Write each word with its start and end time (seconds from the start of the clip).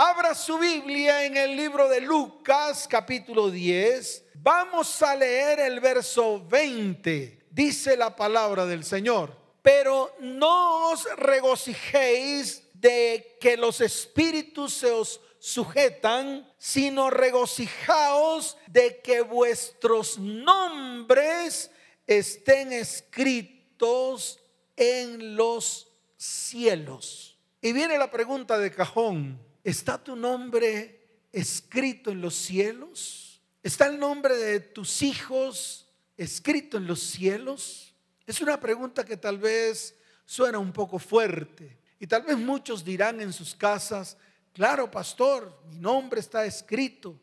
Abra 0.00 0.32
su 0.32 0.58
Biblia 0.58 1.24
en 1.24 1.36
el 1.36 1.56
libro 1.56 1.88
de 1.88 2.00
Lucas 2.00 2.86
capítulo 2.88 3.50
10. 3.50 4.26
Vamos 4.34 5.02
a 5.02 5.16
leer 5.16 5.58
el 5.58 5.80
verso 5.80 6.46
20. 6.46 7.46
Dice 7.50 7.96
la 7.96 8.14
palabra 8.14 8.64
del 8.64 8.84
Señor. 8.84 9.36
Pero 9.60 10.14
no 10.20 10.92
os 10.92 11.04
regocijéis 11.16 12.62
de 12.74 13.38
que 13.40 13.56
los 13.56 13.80
espíritus 13.80 14.74
se 14.74 14.92
os 14.92 15.20
sujetan, 15.40 16.48
sino 16.58 17.10
regocijaos 17.10 18.56
de 18.68 19.00
que 19.00 19.22
vuestros 19.22 20.16
nombres 20.16 21.72
estén 22.06 22.72
escritos 22.72 24.38
en 24.76 25.34
los 25.34 25.88
cielos. 26.16 27.36
Y 27.60 27.72
viene 27.72 27.98
la 27.98 28.12
pregunta 28.12 28.58
de 28.58 28.70
cajón, 28.70 29.47
¿está 29.68 30.02
tu 30.02 30.16
nombre 30.16 31.26
escrito 31.30 32.10
en 32.10 32.20
los 32.20 32.34
cielos? 32.34 33.42
¿Está 33.62 33.86
el 33.86 33.98
nombre 33.98 34.34
de 34.36 34.60
tus 34.60 35.02
hijos 35.02 35.86
escrito 36.16 36.78
en 36.78 36.86
los 36.86 37.00
cielos? 37.00 37.94
Es 38.26 38.40
una 38.40 38.58
pregunta 38.58 39.04
que 39.04 39.16
tal 39.16 39.38
vez 39.38 39.94
suena 40.24 40.58
un 40.58 40.72
poco 40.72 40.98
fuerte 40.98 41.78
y 41.98 42.06
tal 42.06 42.22
vez 42.22 42.38
muchos 42.38 42.84
dirán 42.84 43.20
en 43.20 43.32
sus 43.32 43.54
casas, 43.54 44.16
claro 44.54 44.90
pastor, 44.90 45.60
mi 45.68 45.78
nombre 45.78 46.20
está 46.20 46.46
escrito. 46.46 47.20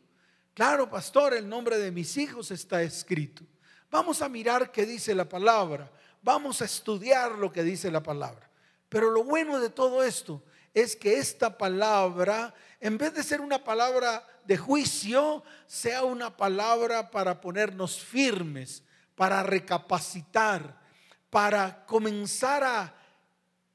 Claro 0.54 0.88
pastor, 0.88 1.34
el 1.34 1.48
nombre 1.48 1.78
de 1.78 1.90
mis 1.90 2.16
hijos 2.16 2.50
está 2.50 2.82
escrito. 2.82 3.44
Vamos 3.90 4.22
a 4.22 4.28
mirar 4.28 4.70
qué 4.70 4.86
dice 4.86 5.14
la 5.14 5.28
palabra. 5.28 5.90
Vamos 6.22 6.62
a 6.62 6.64
estudiar 6.64 7.32
lo 7.32 7.52
que 7.52 7.62
dice 7.62 7.90
la 7.90 8.02
palabra. 8.02 8.48
Pero 8.88 9.10
lo 9.10 9.24
bueno 9.24 9.60
de 9.60 9.68
todo 9.68 10.02
esto 10.02 10.42
es 10.76 10.94
que 10.94 11.16
esta 11.16 11.56
palabra, 11.56 12.52
en 12.80 12.98
vez 12.98 13.14
de 13.14 13.22
ser 13.22 13.40
una 13.40 13.64
palabra 13.64 14.22
de 14.44 14.58
juicio, 14.58 15.42
sea 15.66 16.04
una 16.04 16.36
palabra 16.36 17.10
para 17.10 17.40
ponernos 17.40 17.98
firmes, 17.98 18.82
para 19.14 19.42
recapacitar, 19.42 20.78
para 21.30 21.86
comenzar 21.86 22.62
a 22.62 22.94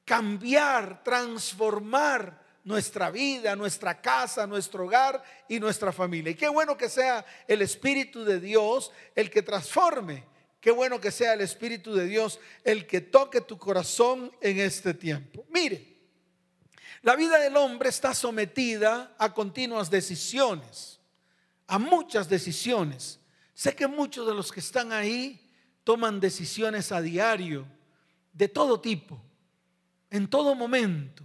cambiar, 0.04 1.02
transformar 1.02 2.40
nuestra 2.62 3.10
vida, 3.10 3.56
nuestra 3.56 4.00
casa, 4.00 4.46
nuestro 4.46 4.84
hogar 4.84 5.24
y 5.48 5.58
nuestra 5.58 5.90
familia. 5.90 6.30
Y 6.30 6.36
qué 6.36 6.48
bueno 6.48 6.76
que 6.76 6.88
sea 6.88 7.26
el 7.48 7.62
Espíritu 7.62 8.24
de 8.24 8.38
Dios 8.38 8.92
el 9.16 9.28
que 9.28 9.42
transforme. 9.42 10.24
Qué 10.60 10.70
bueno 10.70 11.00
que 11.00 11.10
sea 11.10 11.32
el 11.32 11.40
Espíritu 11.40 11.96
de 11.96 12.06
Dios 12.06 12.38
el 12.62 12.86
que 12.86 13.00
toque 13.00 13.40
tu 13.40 13.58
corazón 13.58 14.30
en 14.40 14.60
este 14.60 14.94
tiempo. 14.94 15.44
Mire, 15.50 15.91
la 17.02 17.16
vida 17.16 17.38
del 17.38 17.56
hombre 17.56 17.88
está 17.88 18.14
sometida 18.14 19.14
a 19.18 19.34
continuas 19.34 19.90
decisiones, 19.90 21.00
a 21.66 21.78
muchas 21.78 22.28
decisiones. 22.28 23.18
Sé 23.54 23.74
que 23.74 23.86
muchos 23.86 24.26
de 24.26 24.34
los 24.34 24.52
que 24.52 24.60
están 24.60 24.92
ahí 24.92 25.50
toman 25.84 26.20
decisiones 26.20 26.92
a 26.92 27.00
diario, 27.00 27.66
de 28.32 28.48
todo 28.48 28.80
tipo, 28.80 29.20
en 30.10 30.28
todo 30.28 30.54
momento. 30.54 31.24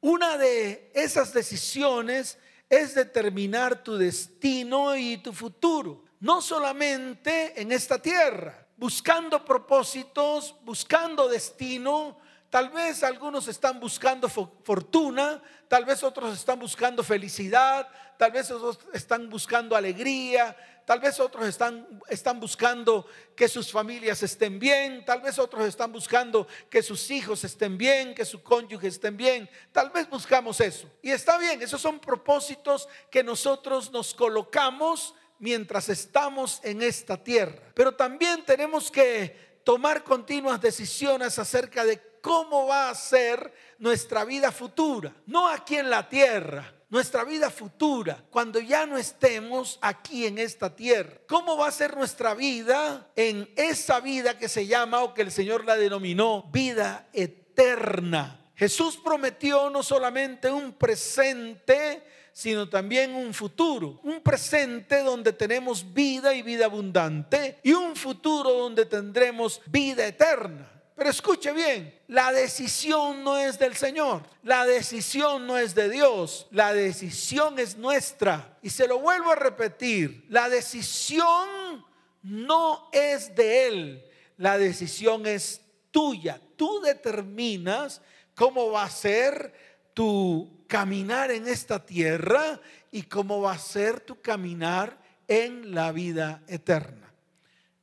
Una 0.00 0.38
de 0.38 0.90
esas 0.94 1.32
decisiones 1.32 2.38
es 2.68 2.94
determinar 2.94 3.82
tu 3.82 3.96
destino 3.96 4.96
y 4.96 5.18
tu 5.18 5.32
futuro, 5.32 6.04
no 6.20 6.40
solamente 6.40 7.60
en 7.60 7.72
esta 7.72 8.00
tierra, 8.00 8.66
buscando 8.76 9.44
propósitos, 9.44 10.54
buscando 10.62 11.28
destino. 11.28 12.18
Tal 12.50 12.68
vez 12.68 13.02
algunos 13.02 13.48
están 13.48 13.80
buscando 13.80 14.28
fortuna, 14.28 15.40
tal 15.68 15.84
vez 15.84 16.02
otros 16.02 16.36
están 16.36 16.58
buscando 16.58 17.02
felicidad, 17.02 17.88
tal 18.18 18.32
vez 18.32 18.50
otros 18.50 18.80
están 18.92 19.30
buscando 19.30 19.76
alegría, 19.76 20.56
Tal 20.90 20.98
vez 20.98 21.20
otros 21.20 21.46
están, 21.46 21.86
están 22.08 22.40
buscando 22.40 23.06
que 23.36 23.46
sus 23.46 23.70
familias 23.70 24.24
estén 24.24 24.58
bien. 24.58 25.04
Tal 25.04 25.20
vez 25.20 25.38
otros 25.38 25.68
están 25.68 25.92
buscando 25.92 26.48
que 26.68 26.82
sus 26.82 27.12
hijos 27.12 27.44
estén 27.44 27.78
bien, 27.78 28.12
que 28.12 28.24
su 28.24 28.42
cónyuge 28.42 28.88
estén 28.88 29.16
bien. 29.16 29.48
Tal 29.70 29.90
vez 29.90 30.10
buscamos 30.10 30.60
eso. 30.60 30.90
Y 31.00 31.12
está 31.12 31.38
bien, 31.38 31.62
esos 31.62 31.80
son 31.80 32.00
propósitos 32.00 32.88
que 33.08 33.22
nosotros 33.22 33.92
nos 33.92 34.12
colocamos 34.12 35.14
mientras 35.38 35.88
estamos 35.88 36.60
en 36.64 36.82
esta 36.82 37.16
tierra. 37.16 37.54
Pero 37.72 37.94
también 37.94 38.44
tenemos 38.44 38.90
que 38.90 39.60
tomar 39.62 40.02
continuas 40.02 40.60
decisiones 40.60 41.38
acerca 41.38 41.84
de 41.84 42.09
cómo 42.20 42.66
va 42.66 42.90
a 42.90 42.94
ser 42.94 43.52
nuestra 43.78 44.24
vida 44.24 44.52
futura. 44.52 45.12
No 45.26 45.48
aquí 45.48 45.76
en 45.76 45.90
la 45.90 46.08
tierra 46.08 46.74
nuestra 46.90 47.22
vida 47.22 47.50
futura, 47.50 48.22
cuando 48.30 48.58
ya 48.58 48.84
no 48.84 48.98
estemos 48.98 49.78
aquí 49.80 50.26
en 50.26 50.38
esta 50.38 50.74
tierra. 50.74 51.20
¿Cómo 51.28 51.56
va 51.56 51.68
a 51.68 51.72
ser 51.72 51.96
nuestra 51.96 52.34
vida 52.34 53.08
en 53.14 53.48
esa 53.56 54.00
vida 54.00 54.36
que 54.36 54.48
se 54.48 54.66
llama 54.66 55.02
o 55.02 55.14
que 55.14 55.22
el 55.22 55.30
Señor 55.30 55.64
la 55.64 55.76
denominó 55.76 56.50
vida 56.52 57.08
eterna? 57.12 58.50
Jesús 58.56 58.98
prometió 59.02 59.70
no 59.70 59.84
solamente 59.84 60.50
un 60.50 60.72
presente, 60.72 62.02
sino 62.32 62.68
también 62.68 63.14
un 63.14 63.32
futuro. 63.32 64.00
Un 64.02 64.20
presente 64.20 65.02
donde 65.02 65.32
tenemos 65.32 65.94
vida 65.94 66.34
y 66.34 66.42
vida 66.42 66.64
abundante 66.64 67.58
y 67.62 67.72
un 67.72 67.94
futuro 67.94 68.50
donde 68.50 68.84
tendremos 68.84 69.62
vida 69.66 70.06
eterna. 70.06 70.79
Pero 71.00 71.12
escuche 71.12 71.54
bien, 71.54 71.98
la 72.08 72.30
decisión 72.30 73.24
no 73.24 73.38
es 73.38 73.58
del 73.58 73.74
Señor, 73.74 74.22
la 74.42 74.66
decisión 74.66 75.46
no 75.46 75.56
es 75.56 75.74
de 75.74 75.88
Dios, 75.88 76.46
la 76.50 76.74
decisión 76.74 77.58
es 77.58 77.78
nuestra. 77.78 78.58
Y 78.60 78.68
se 78.68 78.86
lo 78.86 78.98
vuelvo 78.98 79.32
a 79.32 79.34
repetir, 79.34 80.26
la 80.28 80.50
decisión 80.50 81.86
no 82.22 82.90
es 82.92 83.34
de 83.34 83.66
Él, 83.66 84.04
la 84.36 84.58
decisión 84.58 85.24
es 85.24 85.62
tuya. 85.90 86.38
Tú 86.56 86.82
determinas 86.82 88.02
cómo 88.34 88.70
va 88.70 88.82
a 88.82 88.90
ser 88.90 89.54
tu 89.94 90.66
caminar 90.66 91.30
en 91.30 91.48
esta 91.48 91.82
tierra 91.82 92.60
y 92.92 93.04
cómo 93.04 93.40
va 93.40 93.52
a 93.52 93.58
ser 93.58 94.00
tu 94.00 94.20
caminar 94.20 94.98
en 95.26 95.74
la 95.74 95.92
vida 95.92 96.42
eterna. 96.46 97.10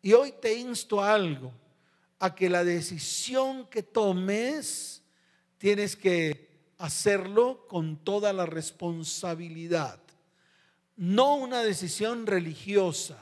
Y 0.04 0.14
hoy 0.14 0.36
te 0.40 0.54
insto 0.54 1.02
a 1.02 1.16
algo 1.16 1.52
a 2.20 2.36
que 2.36 2.50
la 2.50 2.64
decisión 2.64 3.68
que 3.68 3.84
tomes 3.84 5.04
tienes 5.58 5.96
que 5.96 6.48
hacerlo 6.78 7.68
con 7.68 7.98
toda 7.98 8.34
la 8.34 8.46
responsabilidad. 8.46 10.00
No 10.96 11.36
una 11.36 11.62
decisión 11.62 12.26
religiosa, 12.26 13.18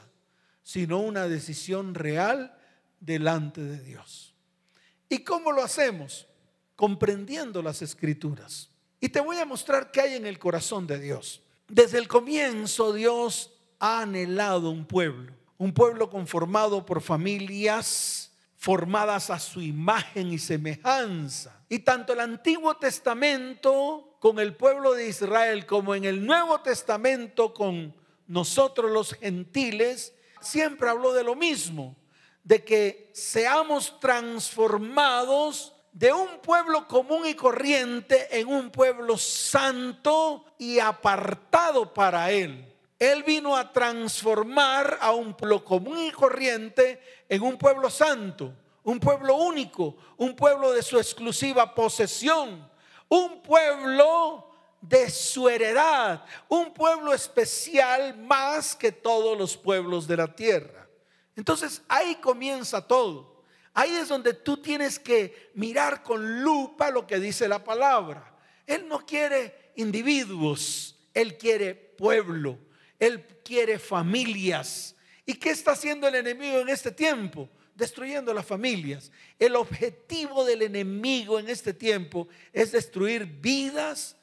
sino 0.62 0.98
una 0.98 1.28
decisión 1.28 1.94
real 1.94 2.56
delante 3.00 3.62
de 3.62 3.80
Dios. 3.80 4.34
¿Y 5.08 5.20
cómo 5.20 5.52
lo 5.52 5.62
hacemos? 5.62 6.26
Comprendiendo 6.74 7.62
las 7.62 7.82
escrituras. 7.82 8.70
Y 9.00 9.08
te 9.10 9.20
voy 9.20 9.36
a 9.38 9.46
mostrar 9.46 9.90
qué 9.90 10.00
hay 10.00 10.14
en 10.14 10.26
el 10.26 10.38
corazón 10.38 10.86
de 10.86 10.98
Dios. 10.98 11.42
Desde 11.68 11.98
el 11.98 12.08
comienzo 12.08 12.92
Dios 12.92 13.52
ha 13.78 14.00
anhelado 14.00 14.70
un 14.70 14.86
pueblo, 14.86 15.32
un 15.58 15.72
pueblo 15.72 16.08
conformado 16.08 16.86
por 16.86 17.02
familias 17.02 18.25
formadas 18.56 19.30
a 19.30 19.38
su 19.38 19.60
imagen 19.60 20.32
y 20.32 20.38
semejanza. 20.38 21.62
Y 21.68 21.80
tanto 21.80 22.12
el 22.12 22.20
Antiguo 22.20 22.76
Testamento 22.76 24.16
con 24.18 24.38
el 24.38 24.54
pueblo 24.54 24.94
de 24.94 25.08
Israel 25.08 25.66
como 25.66 25.94
en 25.94 26.04
el 26.04 26.24
Nuevo 26.24 26.60
Testamento 26.60 27.52
con 27.52 27.94
nosotros 28.26 28.90
los 28.90 29.12
gentiles, 29.14 30.14
siempre 30.40 30.88
habló 30.88 31.12
de 31.12 31.24
lo 31.24 31.34
mismo, 31.34 31.96
de 32.42 32.64
que 32.64 33.10
seamos 33.14 33.98
transformados 34.00 35.74
de 35.92 36.12
un 36.12 36.40
pueblo 36.42 36.86
común 36.86 37.26
y 37.26 37.34
corriente 37.34 38.28
en 38.38 38.48
un 38.48 38.70
pueblo 38.70 39.16
santo 39.16 40.44
y 40.58 40.78
apartado 40.78 41.92
para 41.92 42.30
Él. 42.30 42.75
Él 42.98 43.22
vino 43.24 43.56
a 43.56 43.72
transformar 43.72 44.98
a 45.00 45.12
un 45.12 45.34
pueblo 45.34 45.62
común 45.64 45.98
y 45.98 46.10
corriente 46.10 47.00
en 47.28 47.42
un 47.42 47.58
pueblo 47.58 47.90
santo, 47.90 48.54
un 48.84 48.98
pueblo 48.98 49.36
único, 49.36 49.96
un 50.16 50.34
pueblo 50.34 50.72
de 50.72 50.82
su 50.82 50.96
exclusiva 50.96 51.74
posesión, 51.74 52.70
un 53.08 53.42
pueblo 53.42 54.48
de 54.80 55.10
su 55.10 55.48
heredad, 55.48 56.24
un 56.48 56.72
pueblo 56.72 57.12
especial 57.12 58.16
más 58.16 58.74
que 58.74 58.92
todos 58.92 59.36
los 59.36 59.56
pueblos 59.56 60.06
de 60.06 60.16
la 60.16 60.34
tierra. 60.34 60.88
Entonces 61.34 61.82
ahí 61.88 62.14
comienza 62.16 62.86
todo. 62.86 63.42
Ahí 63.74 63.94
es 63.94 64.08
donde 64.08 64.32
tú 64.32 64.56
tienes 64.56 64.98
que 64.98 65.50
mirar 65.54 66.02
con 66.02 66.42
lupa 66.42 66.90
lo 66.90 67.06
que 67.06 67.20
dice 67.20 67.46
la 67.46 67.62
palabra. 67.62 68.34
Él 68.66 68.88
no 68.88 69.04
quiere 69.04 69.72
individuos, 69.76 70.96
Él 71.12 71.36
quiere 71.36 71.74
pueblo. 71.74 72.58
Él 72.98 73.26
quiere 73.44 73.78
familias. 73.78 74.94
¿Y 75.24 75.34
qué 75.34 75.50
está 75.50 75.72
haciendo 75.72 76.06
el 76.08 76.14
enemigo 76.14 76.60
en 76.60 76.68
este 76.68 76.90
tiempo? 76.90 77.48
Destruyendo 77.74 78.32
las 78.32 78.46
familias. 78.46 79.10
El 79.38 79.56
objetivo 79.56 80.44
del 80.44 80.62
enemigo 80.62 81.38
en 81.38 81.48
este 81.48 81.74
tiempo 81.74 82.28
es 82.52 82.72
destruir 82.72 83.26
vidas, 83.26 84.16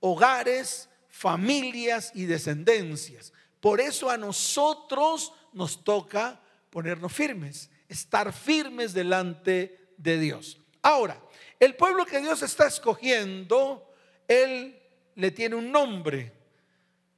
hogares, 0.00 0.88
familias 1.08 2.12
y 2.14 2.24
descendencias. 2.24 3.32
Por 3.60 3.80
eso 3.80 4.08
a 4.08 4.16
nosotros 4.16 5.32
nos 5.52 5.82
toca 5.84 6.40
ponernos 6.70 7.12
firmes, 7.12 7.68
estar 7.88 8.32
firmes 8.32 8.92
delante 8.92 9.92
de 9.96 10.18
Dios. 10.18 10.60
Ahora, 10.82 11.20
el 11.58 11.74
pueblo 11.76 12.06
que 12.06 12.20
Dios 12.20 12.42
está 12.42 12.66
escogiendo, 12.66 13.92
Él 14.26 14.80
le 15.14 15.30
tiene 15.30 15.56
un 15.56 15.70
nombre. 15.70 16.39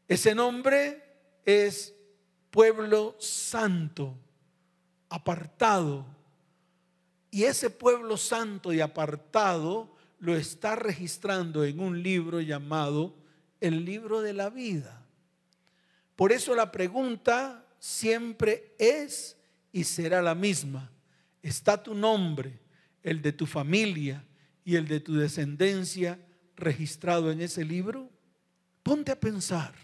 Ese 0.09 0.35
nombre 0.35 1.03
es 1.45 1.95
pueblo 2.51 3.17
santo, 3.19 4.17
apartado. 5.09 6.07
Y 7.31 7.45
ese 7.45 7.71
pueblo 7.71 8.17
santo 8.17 8.73
y 8.73 8.81
apartado 8.81 9.97
lo 10.19 10.37
está 10.37 10.77
registrando 10.77 11.65
en 11.65 11.81
un 11.81 12.03
libro 12.03 12.41
llamado 12.41 13.15
el 13.61 13.85
libro 13.85 14.21
de 14.21 14.35
la 14.35 14.51
vida. 14.51 15.05
Por 16.15 16.31
eso 16.31 16.55
la 16.55 16.71
pregunta 16.71 17.65
siempre 17.79 18.75
es 18.79 19.37
y 19.73 19.85
será 19.85 20.21
la 20.23 20.35
misma. 20.35 20.91
¿Está 21.43 21.83
tu 21.83 21.95
nombre, 21.95 22.61
el 23.03 23.23
de 23.23 23.33
tu 23.33 23.47
familia 23.47 24.25
y 24.65 24.77
el 24.77 24.87
de 24.87 25.01
tu 25.01 25.15
descendencia 25.15 26.19
registrado 26.55 27.33
en 27.33 27.41
ese 27.41 27.65
libro? 27.65 28.09
Ponte 28.83 29.11
a 29.11 29.19
pensar, 29.19 29.75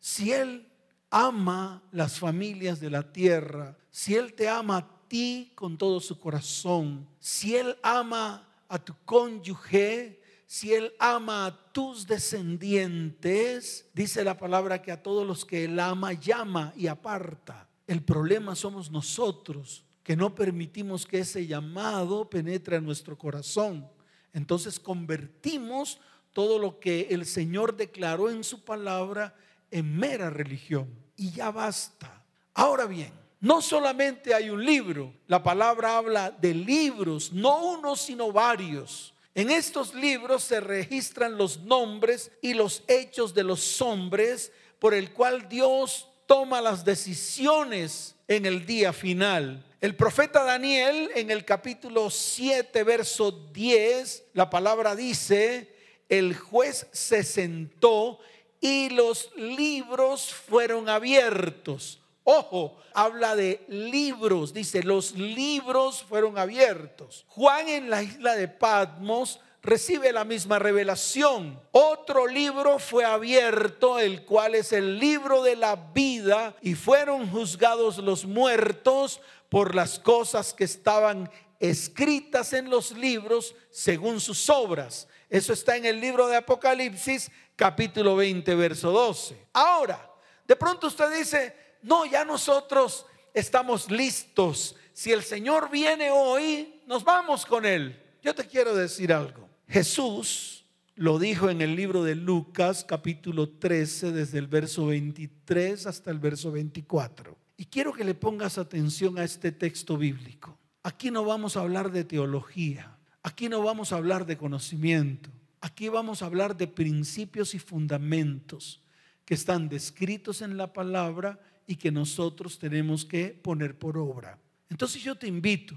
si 0.00 0.32
Él 0.32 0.68
ama 1.10 1.82
las 1.92 2.18
familias 2.18 2.80
de 2.80 2.90
la 2.90 3.12
tierra, 3.12 3.76
si 3.90 4.14
Él 4.14 4.34
te 4.34 4.48
ama 4.48 4.76
a 4.78 5.08
ti 5.08 5.52
con 5.54 5.78
todo 5.78 6.00
su 6.00 6.18
corazón, 6.18 7.06
si 7.18 7.56
Él 7.56 7.76
ama 7.82 8.46
a 8.68 8.78
tu 8.78 8.94
cónyuge, 9.04 10.20
si 10.46 10.72
Él 10.72 10.92
ama 10.98 11.46
a 11.46 11.72
tus 11.72 12.06
descendientes, 12.06 13.88
dice 13.92 14.22
la 14.22 14.36
palabra 14.36 14.80
que 14.80 14.92
a 14.92 15.02
todos 15.02 15.26
los 15.26 15.44
que 15.44 15.64
Él 15.64 15.78
ama, 15.80 16.12
llama 16.12 16.72
y 16.76 16.86
aparta. 16.86 17.68
El 17.86 18.02
problema 18.02 18.54
somos 18.54 18.90
nosotros, 18.90 19.84
que 20.02 20.16
no 20.16 20.34
permitimos 20.34 21.04
que 21.04 21.18
ese 21.18 21.46
llamado 21.46 22.30
penetre 22.30 22.76
en 22.76 22.84
nuestro 22.84 23.18
corazón. 23.18 23.88
Entonces 24.32 24.78
convertimos 24.78 25.98
todo 26.32 26.58
lo 26.58 26.78
que 26.78 27.08
el 27.10 27.26
Señor 27.26 27.76
declaró 27.76 28.30
en 28.30 28.44
su 28.44 28.64
palabra 28.64 29.34
en 29.70 29.96
mera 29.96 30.30
religión. 30.30 30.88
Y 31.16 31.30
ya 31.30 31.50
basta. 31.50 32.22
Ahora 32.54 32.86
bien, 32.86 33.12
no 33.40 33.60
solamente 33.60 34.34
hay 34.34 34.50
un 34.50 34.64
libro, 34.64 35.12
la 35.26 35.42
palabra 35.42 35.98
habla 35.98 36.30
de 36.30 36.54
libros, 36.54 37.32
no 37.32 37.64
uno, 37.64 37.94
sino 37.94 38.32
varios. 38.32 39.14
En 39.34 39.50
estos 39.50 39.94
libros 39.94 40.42
se 40.42 40.60
registran 40.60 41.36
los 41.36 41.60
nombres 41.60 42.30
y 42.40 42.54
los 42.54 42.82
hechos 42.88 43.34
de 43.34 43.44
los 43.44 43.82
hombres 43.82 44.50
por 44.78 44.94
el 44.94 45.12
cual 45.12 45.48
Dios 45.48 46.08
toma 46.26 46.60
las 46.60 46.84
decisiones 46.84 48.16
en 48.26 48.46
el 48.46 48.64
día 48.64 48.92
final. 48.92 49.64
El 49.82 49.94
profeta 49.94 50.42
Daniel 50.42 51.10
en 51.14 51.30
el 51.30 51.44
capítulo 51.44 52.08
7, 52.08 52.82
verso 52.82 53.30
10, 53.30 54.24
la 54.32 54.48
palabra 54.48 54.96
dice, 54.96 55.76
el 56.08 56.34
juez 56.34 56.86
se 56.92 57.22
sentó 57.22 58.18
y 58.60 58.90
los 58.90 59.30
libros 59.36 60.32
fueron 60.32 60.88
abiertos. 60.88 62.00
Ojo, 62.24 62.76
habla 62.92 63.36
de 63.36 63.64
libros, 63.68 64.52
dice, 64.52 64.82
los 64.82 65.12
libros 65.12 66.02
fueron 66.02 66.38
abiertos. 66.38 67.24
Juan 67.28 67.68
en 67.68 67.88
la 67.88 68.02
isla 68.02 68.34
de 68.34 68.48
Patmos 68.48 69.38
recibe 69.62 70.12
la 70.12 70.24
misma 70.24 70.58
revelación. 70.58 71.60
Otro 71.72 72.26
libro 72.26 72.78
fue 72.78 73.04
abierto, 73.04 73.98
el 73.98 74.24
cual 74.24 74.54
es 74.54 74.72
el 74.72 74.98
libro 74.98 75.42
de 75.42 75.56
la 75.56 75.76
vida, 75.76 76.56
y 76.62 76.74
fueron 76.74 77.30
juzgados 77.30 77.98
los 77.98 78.24
muertos 78.24 79.20
por 79.48 79.74
las 79.74 79.98
cosas 79.98 80.52
que 80.52 80.64
estaban 80.64 81.30
escritas 81.60 82.52
en 82.52 82.70
los 82.70 82.92
libros 82.92 83.54
según 83.70 84.20
sus 84.20 84.48
obras. 84.50 85.08
Eso 85.28 85.52
está 85.52 85.76
en 85.76 85.84
el 85.84 86.00
libro 86.00 86.28
de 86.28 86.36
Apocalipsis, 86.36 87.30
capítulo 87.56 88.16
20, 88.16 88.54
verso 88.54 88.90
12. 88.90 89.48
Ahora, 89.52 90.10
de 90.46 90.56
pronto 90.56 90.86
usted 90.86 91.16
dice, 91.16 91.54
no, 91.82 92.06
ya 92.06 92.24
nosotros 92.24 93.06
estamos 93.34 93.90
listos. 93.90 94.76
Si 94.92 95.12
el 95.12 95.22
Señor 95.22 95.70
viene 95.70 96.10
hoy, 96.10 96.80
nos 96.86 97.04
vamos 97.04 97.44
con 97.44 97.66
Él. 97.66 98.00
Yo 98.22 98.34
te 98.34 98.46
quiero 98.46 98.74
decir 98.74 99.12
algo. 99.12 99.48
Jesús 99.68 100.64
lo 100.94 101.18
dijo 101.18 101.50
en 101.50 101.60
el 101.60 101.76
libro 101.76 102.02
de 102.02 102.14
Lucas 102.14 102.84
capítulo 102.84 103.50
13, 103.50 104.12
desde 104.12 104.38
el 104.38 104.46
verso 104.46 104.86
23 104.86 105.86
hasta 105.86 106.10
el 106.10 106.18
verso 106.18 106.50
24. 106.50 107.36
Y 107.56 107.66
quiero 107.66 107.92
que 107.92 108.04
le 108.04 108.14
pongas 108.14 108.58
atención 108.58 109.18
a 109.18 109.24
este 109.24 109.52
texto 109.52 109.96
bíblico. 109.96 110.58
Aquí 110.82 111.10
no 111.10 111.24
vamos 111.24 111.56
a 111.56 111.60
hablar 111.60 111.90
de 111.90 112.04
teología, 112.04 112.95
aquí 113.26 113.48
no 113.48 113.60
vamos 113.60 113.92
a 113.92 113.96
hablar 113.96 114.24
de 114.24 114.36
conocimiento, 114.36 115.30
aquí 115.60 115.88
vamos 115.88 116.22
a 116.22 116.26
hablar 116.26 116.56
de 116.56 116.68
principios 116.68 117.56
y 117.56 117.58
fundamentos 117.58 118.84
que 119.24 119.34
están 119.34 119.68
descritos 119.68 120.42
en 120.42 120.56
la 120.56 120.72
palabra 120.72 121.40
y 121.66 121.74
que 121.74 121.90
nosotros 121.90 122.56
tenemos 122.60 123.04
que 123.04 123.30
poner 123.30 123.76
por 123.76 123.98
obra. 123.98 124.38
Entonces 124.70 125.02
yo 125.02 125.16
te 125.16 125.26
invito 125.26 125.76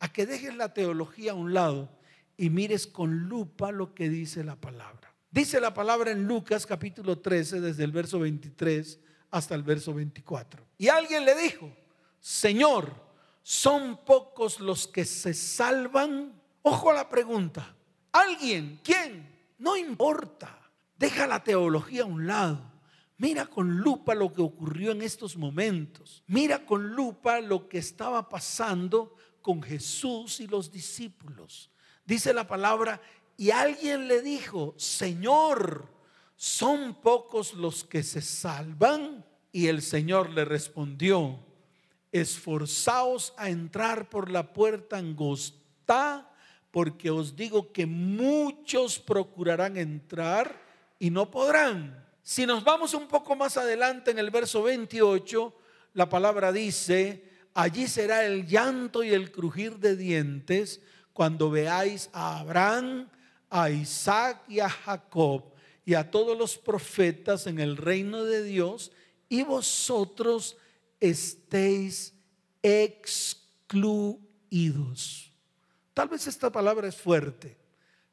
a 0.00 0.12
que 0.12 0.26
dejes 0.26 0.56
la 0.56 0.74
teología 0.74 1.30
a 1.30 1.36
un 1.36 1.54
lado 1.54 1.88
y 2.36 2.50
mires 2.50 2.88
con 2.88 3.28
lupa 3.28 3.70
lo 3.70 3.94
que 3.94 4.08
dice 4.08 4.42
la 4.42 4.56
palabra. 4.56 5.14
Dice 5.30 5.60
la 5.60 5.72
palabra 5.72 6.10
en 6.10 6.26
Lucas 6.26 6.66
capítulo 6.66 7.20
13, 7.20 7.60
desde 7.60 7.84
el 7.84 7.92
verso 7.92 8.18
23 8.18 8.98
hasta 9.30 9.54
el 9.54 9.62
verso 9.62 9.94
24. 9.94 10.66
Y 10.78 10.88
alguien 10.88 11.24
le 11.24 11.36
dijo, 11.36 11.72
Señor, 12.18 12.92
¿son 13.44 14.04
pocos 14.04 14.58
los 14.58 14.88
que 14.88 15.04
se 15.04 15.32
salvan? 15.32 16.38
Ojo 16.70 16.90
a 16.90 16.94
la 16.94 17.08
pregunta. 17.08 17.74
¿Alguien? 18.12 18.80
¿Quién? 18.84 19.26
No 19.56 19.74
importa. 19.74 20.70
Deja 20.98 21.26
la 21.26 21.42
teología 21.42 22.02
a 22.02 22.04
un 22.04 22.26
lado. 22.26 22.60
Mira 23.16 23.46
con 23.46 23.78
lupa 23.78 24.14
lo 24.14 24.30
que 24.30 24.42
ocurrió 24.42 24.92
en 24.92 25.00
estos 25.00 25.34
momentos. 25.34 26.22
Mira 26.26 26.66
con 26.66 26.94
lupa 26.94 27.40
lo 27.40 27.70
que 27.70 27.78
estaba 27.78 28.28
pasando 28.28 29.16
con 29.40 29.62
Jesús 29.62 30.40
y 30.40 30.46
los 30.46 30.70
discípulos. 30.70 31.70
Dice 32.04 32.34
la 32.34 32.46
palabra, 32.46 33.00
y 33.38 33.50
alguien 33.50 34.06
le 34.06 34.20
dijo, 34.20 34.74
Señor, 34.76 35.88
¿son 36.36 36.96
pocos 37.00 37.54
los 37.54 37.82
que 37.82 38.02
se 38.02 38.20
salvan? 38.20 39.24
Y 39.52 39.68
el 39.68 39.80
Señor 39.80 40.28
le 40.28 40.44
respondió, 40.44 41.40
esforzaos 42.12 43.32
a 43.38 43.48
entrar 43.48 44.10
por 44.10 44.30
la 44.30 44.52
puerta 44.52 44.98
angosta, 44.98 46.27
porque 46.70 47.10
os 47.10 47.36
digo 47.36 47.72
que 47.72 47.86
muchos 47.86 48.98
procurarán 48.98 49.76
entrar 49.76 50.62
y 50.98 51.10
no 51.10 51.30
podrán. 51.30 52.04
Si 52.22 52.44
nos 52.44 52.62
vamos 52.62 52.94
un 52.94 53.08
poco 53.08 53.34
más 53.36 53.56
adelante 53.56 54.10
en 54.10 54.18
el 54.18 54.30
verso 54.30 54.62
28, 54.62 55.54
la 55.94 56.08
palabra 56.08 56.52
dice, 56.52 57.24
allí 57.54 57.88
será 57.88 58.24
el 58.24 58.46
llanto 58.46 59.02
y 59.02 59.10
el 59.10 59.32
crujir 59.32 59.78
de 59.78 59.96
dientes 59.96 60.80
cuando 61.12 61.50
veáis 61.50 62.10
a 62.12 62.38
Abraham, 62.38 63.08
a 63.50 63.70
Isaac 63.70 64.42
y 64.48 64.60
a 64.60 64.68
Jacob 64.68 65.54
y 65.84 65.94
a 65.94 66.10
todos 66.10 66.36
los 66.36 66.58
profetas 66.58 67.46
en 67.46 67.58
el 67.58 67.78
reino 67.78 68.24
de 68.24 68.42
Dios 68.42 68.92
y 69.28 69.42
vosotros 69.42 70.58
estéis 71.00 72.14
excluidos. 72.62 73.38
Tal 75.98 76.06
vez 76.06 76.28
esta 76.28 76.52
palabra 76.52 76.86
es 76.86 76.94
fuerte, 76.94 77.58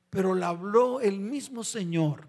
pero 0.09 0.33
la 0.33 0.47
habló 0.47 0.99
el 1.01 1.19
mismo 1.19 1.63
Señor 1.63 2.27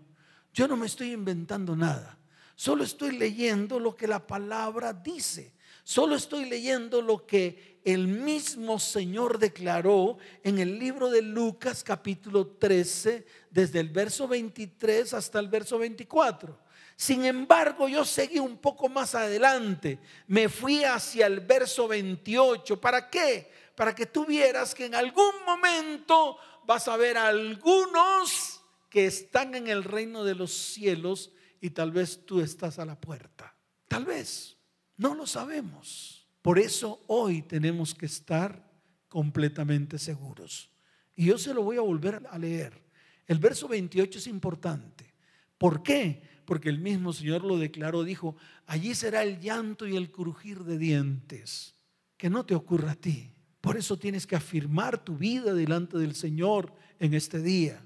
yo 0.56 0.66
no 0.66 0.74
me 0.78 0.86
estoy 0.86 1.12
inventando 1.12 1.76
nada. 1.76 2.18
Solo 2.54 2.82
estoy 2.82 3.18
leyendo 3.18 3.78
lo 3.78 3.94
que 3.94 4.08
la 4.08 4.26
palabra 4.26 4.94
dice. 4.94 5.52
Solo 5.84 6.16
estoy 6.16 6.46
leyendo 6.46 7.02
lo 7.02 7.26
que 7.26 7.82
el 7.84 8.08
mismo 8.08 8.78
Señor 8.78 9.38
declaró 9.38 10.16
en 10.42 10.58
el 10.58 10.78
libro 10.78 11.10
de 11.10 11.20
Lucas 11.20 11.84
capítulo 11.84 12.46
13, 12.46 13.26
desde 13.50 13.80
el 13.80 13.90
verso 13.90 14.26
23 14.26 15.12
hasta 15.12 15.38
el 15.40 15.48
verso 15.48 15.78
24. 15.78 16.58
Sin 16.96 17.26
embargo, 17.26 17.86
yo 17.86 18.06
seguí 18.06 18.38
un 18.38 18.56
poco 18.56 18.88
más 18.88 19.14
adelante. 19.14 19.98
Me 20.26 20.48
fui 20.48 20.84
hacia 20.84 21.26
el 21.26 21.40
verso 21.40 21.86
28. 21.86 22.80
¿Para 22.80 23.10
qué? 23.10 23.50
Para 23.76 23.94
que 23.94 24.06
tú 24.06 24.24
vieras 24.24 24.74
que 24.74 24.86
en 24.86 24.94
algún 24.94 25.32
momento 25.46 26.38
vas 26.66 26.88
a 26.88 26.96
ver 26.96 27.16
a 27.16 27.28
algunos 27.28 28.60
que 28.88 29.06
están 29.06 29.54
en 29.54 29.68
el 29.68 29.84
reino 29.84 30.24
de 30.24 30.34
los 30.34 30.52
cielos 30.52 31.32
y 31.60 31.70
tal 31.70 31.92
vez 31.92 32.24
tú 32.24 32.40
estás 32.40 32.78
a 32.78 32.84
la 32.84 32.98
puerta. 33.00 33.54
Tal 33.86 34.04
vez, 34.04 34.56
no 34.96 35.14
lo 35.14 35.26
sabemos. 35.26 36.26
Por 36.42 36.58
eso 36.58 37.04
hoy 37.06 37.42
tenemos 37.42 37.94
que 37.94 38.06
estar 38.06 38.68
completamente 39.08 39.98
seguros. 39.98 40.70
Y 41.14 41.26
yo 41.26 41.38
se 41.38 41.54
lo 41.54 41.62
voy 41.62 41.76
a 41.76 41.82
volver 41.82 42.26
a 42.30 42.38
leer. 42.38 42.82
El 43.26 43.38
verso 43.38 43.68
28 43.68 44.18
es 44.18 44.26
importante. 44.26 45.14
¿Por 45.58 45.82
qué? 45.82 46.22
porque 46.46 46.68
el 46.68 46.78
mismo 46.78 47.12
Señor 47.12 47.44
lo 47.44 47.58
declaró, 47.58 48.04
dijo, 48.04 48.36
allí 48.66 48.94
será 48.94 49.22
el 49.22 49.40
llanto 49.40 49.86
y 49.86 49.96
el 49.96 50.10
crujir 50.10 50.64
de 50.64 50.78
dientes. 50.78 51.74
Que 52.16 52.30
no 52.30 52.46
te 52.46 52.54
ocurra 52.54 52.92
a 52.92 52.94
ti. 52.94 53.34
Por 53.66 53.76
eso 53.76 53.98
tienes 53.98 54.28
que 54.28 54.36
afirmar 54.36 54.96
tu 54.96 55.16
vida 55.16 55.52
delante 55.52 55.98
del 55.98 56.14
Señor 56.14 56.72
en 57.00 57.14
este 57.14 57.42
día. 57.42 57.84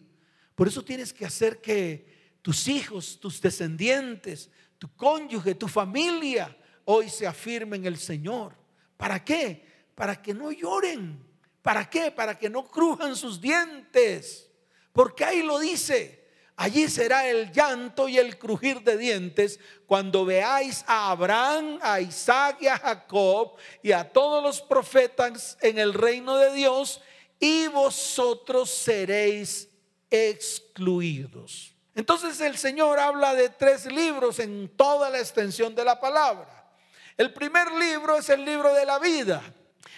Por 0.55 0.69
eso 0.69 0.85
tienes 0.85 1.11
que 1.11 1.25
hacer 1.25 1.63
que 1.63 2.37
tus 2.43 2.69
hijos, 2.69 3.19
tus 3.19 3.41
descendientes, 3.41 4.51
tu 4.77 4.95
cónyuge, 4.95 5.55
tu 5.55 5.69
familia 5.69 6.55
hoy 6.85 7.09
se 7.09 7.27
afirmen 7.27 7.81
en 7.81 7.87
el 7.87 7.97
Señor. 7.97 8.55
¿Para 8.99 9.25
qué? 9.25 9.65
Para 9.95 10.21
que 10.21 10.35
no 10.35 10.53
lloren. 10.53 11.19
¿Para 11.63 11.89
qué? 11.89 12.11
Para 12.11 12.39
que 12.39 12.51
no 12.51 12.67
crujan 12.67 13.17
sus 13.17 13.41
dientes. 13.41 14.51
Porque 14.93 15.25
ahí 15.25 15.43
lo 15.43 15.59
dice. 15.59 16.20
Allí 16.61 16.91
será 16.91 17.27
el 17.27 17.51
llanto 17.53 18.07
y 18.07 18.19
el 18.19 18.39
crujir 18.39 18.83
de 18.83 18.99
dientes 18.99 19.59
cuando 19.87 20.27
veáis 20.27 20.85
a 20.87 21.11
Abraham, 21.11 21.79
a 21.81 22.03
Isaac 22.03 22.59
y 22.61 22.67
a 22.67 22.77
Jacob 22.77 23.55
y 23.83 23.93
a 23.93 24.13
todos 24.13 24.43
los 24.43 24.61
profetas 24.61 25.57
en 25.63 25.79
el 25.79 25.95
reino 25.95 26.37
de 26.37 26.53
Dios 26.53 27.01
y 27.39 27.67
vosotros 27.69 28.69
seréis 28.69 29.71
excluidos. 30.11 31.75
Entonces 31.95 32.39
el 32.43 32.59
Señor 32.59 32.99
habla 32.99 33.35
de 33.35 33.49
tres 33.49 33.87
libros 33.87 34.39
en 34.39 34.69
toda 34.77 35.09
la 35.09 35.19
extensión 35.19 35.75
de 35.75 35.87
la 35.87 35.99
palabra. 35.99 36.71
El 37.17 37.33
primer 37.33 37.73
libro 37.73 38.19
es 38.19 38.29
el 38.29 38.45
libro 38.45 38.75
de 38.75 38.85
la 38.85 38.99
vida, 38.99 39.43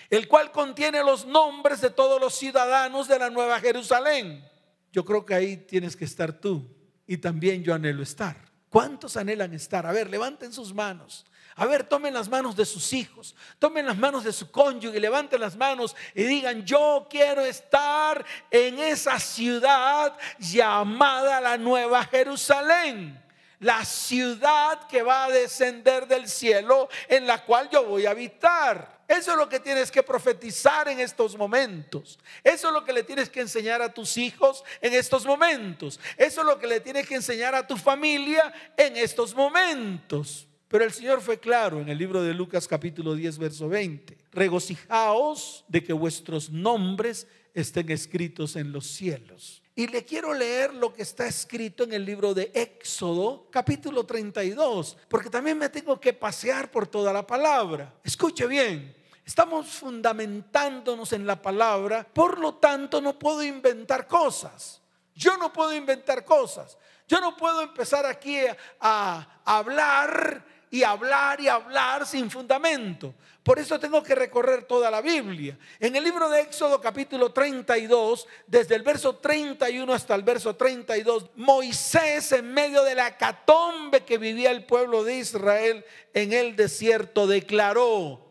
el 0.09 0.29
cual 0.29 0.53
contiene 0.53 1.03
los 1.03 1.27
nombres 1.27 1.81
de 1.81 1.91
todos 1.91 2.21
los 2.21 2.37
ciudadanos 2.37 3.09
de 3.09 3.19
la 3.19 3.31
Nueva 3.31 3.59
Jerusalén. 3.59 4.52
Yo 4.93 5.05
creo 5.05 5.25
que 5.25 5.35
ahí 5.35 5.57
tienes 5.57 5.97
que 5.97 6.05
estar 6.05 6.33
tú 6.33 6.69
y 7.07 7.17
también 7.17 7.65
yo 7.65 7.75
anhelo 7.75 8.03
estar. 8.03 8.37
¿Cuántos 8.69 9.17
anhelan 9.17 9.53
estar? 9.55 9.87
A 9.87 9.93
ver, 9.93 10.09
levanten 10.09 10.53
sus 10.53 10.73
manos. 10.73 11.27
A 11.57 11.67
ver, 11.67 11.85
tomen 11.85 12.15
las 12.15 12.29
manos 12.29 12.57
de 12.57 12.65
sus 12.65 12.93
hijos, 12.95 13.35
tomen 13.59 13.85
las 13.85 13.99
manos 13.99 14.25
de 14.25 14.33
su 14.33 14.51
cónyuge, 14.51 14.99
levanten 14.99 15.41
las 15.41 15.55
manos 15.55 15.95
y 16.15 16.23
digan, 16.23 16.65
yo 16.65 17.07
quiero 17.11 17.45
estar 17.45 18.25
en 18.51 18.79
esa 18.79 19.19
ciudad 19.19 20.17
llamada 20.39 21.43
la 21.43 21.59
Nueva 21.59 22.05
Jerusalén 22.05 23.22
la 23.63 23.85
ciudad 23.85 24.87
que 24.89 25.03
va 25.03 25.25
a 25.25 25.31
descender 25.31 26.07
del 26.07 26.29
cielo 26.29 26.89
en 27.09 27.27
la 27.27 27.45
cual 27.45 27.71
yo 27.71 27.85
voy 27.85 28.07
a 28.07 28.11
habitar. 28.11 29.03
Eso 29.09 29.33
es 29.33 29.37
lo 29.37 29.49
que 29.49 29.61
tienes 29.61 29.91
que 29.91 30.03
profetizar 30.03 30.89
en 30.89 30.99
estos 30.99 31.37
momentos. 31.37 32.19
Eso 32.43 32.69
es 32.69 32.75
lo 32.75 32.85
que 32.85 32.93
le 32.93 33.05
tienes 33.05 33.29
que 33.29 33.41
enseñar 33.41 33.81
a 33.81 33.93
tus 33.93 34.17
hijos 34.17 34.65
en 34.81 34.95
estos 34.95 35.25
momentos. 35.25 36.01
Eso 36.17 36.41
es 36.41 36.47
lo 36.47 36.59
que 36.59 36.67
le 36.67 36.81
tienes 36.81 37.07
que 37.07 37.15
enseñar 37.15 37.55
a 37.55 37.67
tu 37.67 37.77
familia 37.77 38.53
en 38.77 38.97
estos 38.97 39.35
momentos. 39.35 40.49
Pero 40.67 40.85
el 40.85 40.93
Señor 40.93 41.21
fue 41.21 41.39
claro 41.39 41.81
en 41.81 41.89
el 41.89 41.99
libro 41.99 42.23
de 42.23 42.35
Lucas 42.35 42.67
capítulo 42.67 43.15
10, 43.15 43.39
verso 43.39 43.69
20. 43.69 44.17
Regocijaos 44.33 45.65
de 45.69 45.85
que 45.85 45.93
vuestros 45.93 46.51
nombres 46.51 47.29
estén 47.55 47.91
escritos 47.91 48.57
en 48.57 48.73
los 48.73 48.87
cielos. 48.87 49.62
Y 49.75 49.87
le 49.87 50.05
quiero 50.05 50.35
leer 50.35 50.75
lo 50.75 50.93
que 50.93 51.03
está 51.03 51.27
escrito 51.27 51.85
en 51.85 51.95
el 51.95 52.05
libro 52.05 52.35
de 52.35 52.51
Éxodo, 52.55 53.47
capítulo 53.51 54.05
32, 54.05 54.99
porque 55.09 55.31
también 55.31 55.57
me 55.57 55.71
tengo 55.71 55.99
que 55.99 56.13
pasear 56.13 56.71
por 56.71 56.87
toda 56.87 57.11
la 57.11 57.27
palabra. 57.27 57.95
Escuche 58.05 58.47
bien, 58.47 58.95
estamos 59.25 59.69
fundamentándonos 59.69 61.15
en 61.15 61.27
la 61.27 61.41
palabra, 61.41 62.07
por 62.13 62.39
lo 62.39 62.57
tanto 62.57 63.01
no 63.01 63.19
puedo 63.19 63.43
inventar 63.43 64.07
cosas. 64.07 64.83
Yo 65.15 65.39
no 65.39 65.51
puedo 65.53 65.75
inventar 65.75 66.25
cosas. 66.25 66.77
Yo 67.09 67.21
no 67.21 67.37
puedo 67.37 67.63
empezar 67.63 68.07
aquí 68.07 68.39
a, 68.81 69.41
hablar 69.45 70.45
y 70.73 70.85
hablar 70.85 71.39
y 71.39 71.49
hablar 71.49 72.07
sin 72.07 72.31
fundamento. 72.31 73.15
Por 73.43 73.59
eso 73.59 73.79
tengo 73.79 74.03
que 74.03 74.15
recorrer 74.15 74.65
toda 74.65 74.91
la 74.91 75.03
Biblia. 75.03 75.59
En 75.79 75.95
el 75.95 76.03
libro 76.03 76.31
de 76.31 76.41
Éxodo 76.41 76.81
capítulo 76.81 77.31
32, 77.31 78.27
desde 78.47 78.77
el 78.77 78.83
verso 78.83 79.17
31 79.17 79.93
hasta 79.93 80.15
el 80.15 80.23
verso 80.23 80.57
32, 80.57 81.27
Moisés 81.37 82.33
en 82.33 82.55
medio 82.55 82.83
de 82.85 82.95
la 82.95 83.19
catombe 83.19 84.01
que 84.01 84.17
vivía 84.17 84.51
el 84.51 84.65
pueblo 84.65 85.05
de 85.05 85.19
Israel 85.19 85.85
en 86.15 86.33
el 86.33 86.57
desierto 86.57 87.27
declaró, 87.27 88.27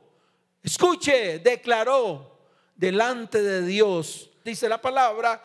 escuche, 0.63 1.37
declaró 1.37 2.39
delante 2.75 3.43
de 3.43 3.63
Dios, 3.67 4.31
dice 4.43 4.67
la 4.67 4.81
palabra, 4.81 5.43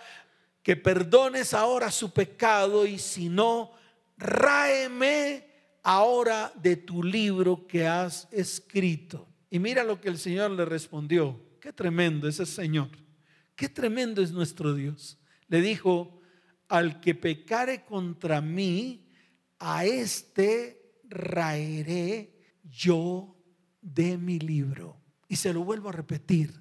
que 0.62 0.76
perdones 0.76 1.52
ahora 1.52 1.90
su 1.90 2.10
pecado 2.10 2.86
y 2.86 2.98
si 2.98 3.28
no, 3.28 3.72
ráeme 4.16 5.45
ahora 5.86 6.52
de 6.60 6.74
tu 6.74 7.00
libro 7.00 7.64
que 7.68 7.86
has 7.86 8.26
escrito. 8.32 9.28
Y 9.48 9.60
mira 9.60 9.84
lo 9.84 10.00
que 10.00 10.08
el 10.08 10.18
Señor 10.18 10.50
le 10.50 10.64
respondió. 10.64 11.40
Qué 11.60 11.72
tremendo 11.72 12.26
ese 12.26 12.44
Señor. 12.44 12.90
Qué 13.54 13.68
tremendo 13.68 14.20
es 14.20 14.32
nuestro 14.32 14.74
Dios. 14.74 15.16
Le 15.46 15.60
dijo, 15.60 16.20
al 16.66 17.00
que 17.00 17.14
pecare 17.14 17.84
contra 17.84 18.40
mí, 18.40 19.06
a 19.60 19.84
este 19.84 21.00
raeré 21.04 22.34
yo 22.64 23.36
de 23.80 24.18
mi 24.18 24.40
libro. 24.40 25.00
Y 25.28 25.36
se 25.36 25.52
lo 25.52 25.62
vuelvo 25.62 25.90
a 25.90 25.92
repetir. 25.92 26.52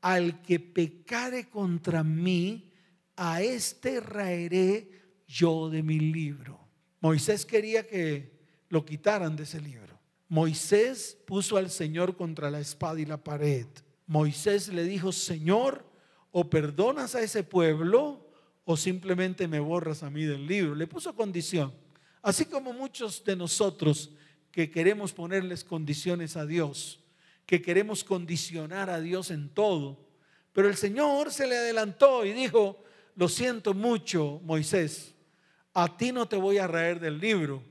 Al 0.00 0.42
que 0.42 0.60
pecare 0.60 1.48
contra 1.48 2.04
mí, 2.04 2.70
a 3.16 3.42
este 3.42 3.98
raeré 3.98 4.92
yo 5.26 5.68
de 5.70 5.82
mi 5.82 5.98
libro. 5.98 6.60
Moisés 7.00 7.44
quería 7.44 7.84
que 7.84 8.33
lo 8.68 8.84
quitaran 8.84 9.36
de 9.36 9.44
ese 9.44 9.60
libro. 9.60 9.98
Moisés 10.28 11.16
puso 11.26 11.56
al 11.56 11.70
Señor 11.70 12.16
contra 12.16 12.50
la 12.50 12.60
espada 12.60 13.00
y 13.00 13.06
la 13.06 13.22
pared. 13.22 13.66
Moisés 14.06 14.68
le 14.68 14.84
dijo, 14.84 15.12
Señor, 15.12 15.84
o 16.32 16.50
perdonas 16.50 17.14
a 17.14 17.22
ese 17.22 17.44
pueblo 17.44 18.26
o 18.64 18.76
simplemente 18.76 19.46
me 19.46 19.60
borras 19.60 20.02
a 20.02 20.10
mí 20.10 20.24
del 20.24 20.46
libro. 20.46 20.74
Le 20.74 20.86
puso 20.86 21.14
condición. 21.14 21.72
Así 22.22 22.46
como 22.46 22.72
muchos 22.72 23.22
de 23.24 23.36
nosotros 23.36 24.10
que 24.50 24.70
queremos 24.70 25.12
ponerles 25.12 25.62
condiciones 25.62 26.36
a 26.36 26.46
Dios, 26.46 27.00
que 27.46 27.60
queremos 27.60 28.02
condicionar 28.02 28.88
a 28.88 29.00
Dios 29.00 29.30
en 29.30 29.48
todo. 29.48 29.98
Pero 30.52 30.68
el 30.68 30.76
Señor 30.76 31.32
se 31.32 31.46
le 31.46 31.56
adelantó 31.56 32.24
y 32.24 32.32
dijo, 32.32 32.82
lo 33.16 33.28
siento 33.28 33.74
mucho, 33.74 34.40
Moisés, 34.44 35.14
a 35.74 35.96
ti 35.96 36.12
no 36.12 36.26
te 36.26 36.36
voy 36.36 36.58
a 36.58 36.66
raer 36.66 36.98
del 37.00 37.18
libro, 37.18 37.62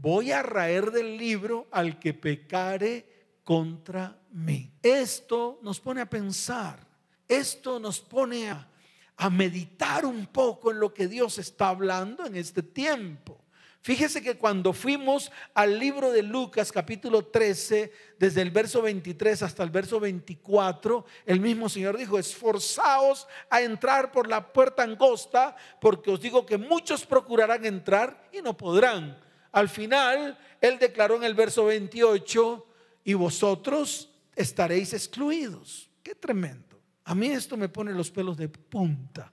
voy 0.00 0.30
a 0.30 0.42
raer 0.42 0.92
del 0.92 1.18
libro 1.18 1.66
al 1.72 1.98
que 1.98 2.14
pecare 2.14 3.04
contra 3.42 4.16
mí. 4.30 4.70
Esto 4.82 5.58
nos 5.62 5.80
pone 5.80 6.00
a 6.00 6.08
pensar, 6.08 6.86
esto 7.26 7.80
nos 7.80 8.00
pone 8.00 8.48
a, 8.48 8.68
a 9.16 9.28
meditar 9.28 10.06
un 10.06 10.26
poco 10.26 10.70
en 10.70 10.78
lo 10.78 10.94
que 10.94 11.08
Dios 11.08 11.38
está 11.38 11.70
hablando 11.70 12.24
en 12.24 12.36
este 12.36 12.62
tiempo. 12.62 13.44
Fíjese 13.80 14.22
que 14.22 14.36
cuando 14.36 14.72
fuimos 14.72 15.32
al 15.54 15.78
libro 15.78 16.12
de 16.12 16.22
Lucas 16.22 16.70
capítulo 16.70 17.26
13, 17.26 17.92
desde 18.18 18.42
el 18.42 18.50
verso 18.50 18.82
23 18.82 19.42
hasta 19.42 19.62
el 19.62 19.70
verso 19.70 19.98
24, 19.98 21.04
el 21.26 21.40
mismo 21.40 21.68
Señor 21.68 21.96
dijo, 21.96 22.18
esforzaos 22.18 23.26
a 23.50 23.62
entrar 23.62 24.12
por 24.12 24.28
la 24.28 24.52
puerta 24.52 24.82
angosta, 24.82 25.56
porque 25.80 26.10
os 26.10 26.20
digo 26.20 26.44
que 26.44 26.58
muchos 26.58 27.06
procurarán 27.06 27.64
entrar 27.64 28.28
y 28.32 28.42
no 28.42 28.56
podrán. 28.56 29.27
Al 29.58 29.68
final, 29.68 30.38
Él 30.60 30.78
declaró 30.78 31.16
en 31.16 31.24
el 31.24 31.34
verso 31.34 31.64
28, 31.64 32.66
y 33.02 33.14
vosotros 33.14 34.08
estaréis 34.36 34.92
excluidos. 34.92 35.90
Qué 36.00 36.14
tremendo. 36.14 36.80
A 37.04 37.12
mí 37.12 37.26
esto 37.26 37.56
me 37.56 37.68
pone 37.68 37.92
los 37.92 38.08
pelos 38.12 38.36
de 38.36 38.48
punta. 38.48 39.32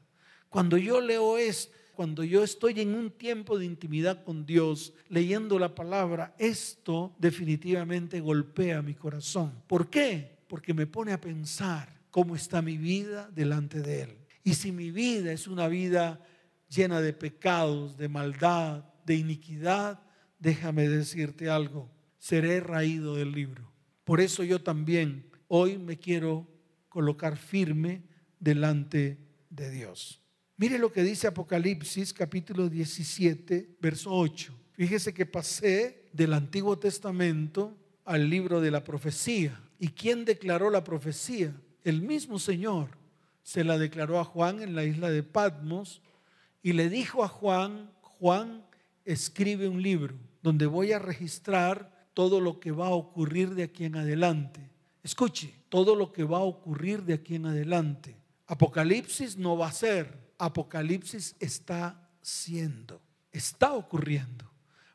Cuando 0.50 0.78
yo 0.78 1.00
leo 1.00 1.38
esto, 1.38 1.76
cuando 1.94 2.24
yo 2.24 2.44
estoy 2.44 2.82
en 2.82 2.96
un 2.96 3.12
tiempo 3.12 3.60
de 3.60 3.66
intimidad 3.66 4.24
con 4.24 4.48
Dios, 4.48 4.94
leyendo 5.10 5.60
la 5.60 5.76
palabra, 5.76 6.34
esto 6.40 7.14
definitivamente 7.20 8.20
golpea 8.20 8.82
mi 8.82 8.96
corazón. 8.96 9.62
¿Por 9.68 9.92
qué? 9.92 10.40
Porque 10.48 10.74
me 10.74 10.88
pone 10.88 11.14
a 11.14 11.22
pensar 11.22 12.02
cómo 12.10 12.36
está 12.36 12.64
mi 12.64 12.78
vida 12.78 13.30
delante 13.32 13.82
de 13.82 14.02
Él. 14.02 14.18
Y 14.44 14.56
si 14.56 14.72
mi 14.72 14.90
vida 14.90 15.32
es 15.32 15.48
una 15.48 15.68
vida 15.68 16.20
llena 16.68 17.00
de 17.00 17.14
pecados, 17.14 17.96
de 17.96 18.10
maldad, 18.10 18.86
de 19.06 19.16
iniquidad, 19.16 20.00
déjame 20.46 20.88
decirte 20.88 21.50
algo, 21.50 21.90
seré 22.20 22.60
raído 22.60 23.16
del 23.16 23.32
libro. 23.32 23.68
Por 24.04 24.22
eso 24.22 24.44
yo 24.44 24.62
también 24.62 25.26
hoy 25.48 25.80
me 25.80 25.98
quiero 25.98 26.48
colocar 26.88 27.36
firme 27.36 28.04
delante 28.40 29.18
de 29.50 29.72
Dios. 29.72 30.22
Mire 30.58 30.78
lo 30.78 30.92
que 30.92 31.02
dice 31.02 31.26
Apocalipsis 31.26 32.14
capítulo 32.14 32.70
17, 32.70 33.78
verso 33.82 34.12
8. 34.14 34.54
Fíjese 34.74 35.16
que 35.16 35.26
pasé 35.26 36.10
del 36.14 36.34
Antiguo 36.34 36.78
Testamento 36.78 37.76
al 38.04 38.30
libro 38.30 38.62
de 38.62 38.70
la 38.70 38.84
profecía. 38.84 39.60
¿Y 39.80 39.88
quién 39.88 40.26
declaró 40.26 40.70
la 40.70 40.84
profecía? 40.84 41.60
El 41.84 42.04
mismo 42.04 42.38
Señor 42.38 42.90
se 43.42 43.64
la 43.64 43.80
declaró 43.80 44.20
a 44.20 44.24
Juan 44.24 44.62
en 44.62 44.76
la 44.76 44.84
isla 44.84 45.10
de 45.10 45.24
Patmos 45.24 46.04
y 46.62 46.74
le 46.74 46.88
dijo 46.88 47.24
a 47.24 47.28
Juan, 47.28 47.90
Juan, 48.02 48.64
escribe 49.06 49.68
un 49.68 49.82
libro 49.82 50.16
donde 50.46 50.68
voy 50.68 50.92
a 50.92 51.00
registrar 51.00 52.12
todo 52.14 52.40
lo 52.40 52.60
que 52.60 52.72
va 52.72 52.86
a 52.86 52.92
ocurrir 52.92 53.56
de 53.56 53.64
aquí 53.64 53.84
en 53.84 53.96
adelante. 53.96 54.70
Escuche, 55.02 55.52
todo 55.70 55.96
lo 55.96 56.14
que 56.14 56.24
va 56.24 56.38
a 56.38 56.42
ocurrir 56.42 57.02
de 57.02 57.16
aquí 57.16 57.34
en 57.34 57.48
adelante. 57.48 58.16
Apocalipsis 58.46 59.38
no 59.38 59.58
va 59.58 59.70
a 59.70 59.72
ser, 59.72 60.16
Apocalipsis 60.38 61.36
está 61.40 62.12
siendo, 62.22 63.02
está 63.32 63.74
ocurriendo. 63.74 64.46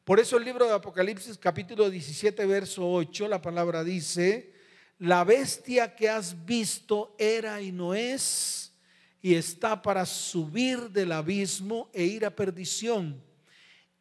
Por 0.04 0.21
eso 0.21 0.37
el 0.37 0.45
libro 0.45 0.66
de 0.66 0.75
Apocalipsis 0.75 1.37
capítulo 1.37 1.90
17, 1.90 2.47
verso 2.47 2.88
8, 2.88 3.26
la 3.26 3.42
palabra 3.42 3.83
dice, 3.83 4.54
la 5.00 5.25
bestia 5.25 5.97
que 5.97 6.09
has 6.09 6.45
visto 6.45 7.16
era 7.19 7.61
y 7.61 7.73
no 7.73 7.92
es, 7.92 8.73
y 9.21 9.35
está 9.35 9.83
para 9.83 10.07
subir 10.07 10.90
del 10.90 11.11
abismo 11.11 11.90
e 11.92 12.04
ir 12.04 12.25
a 12.25 12.37
perdición. 12.37 13.28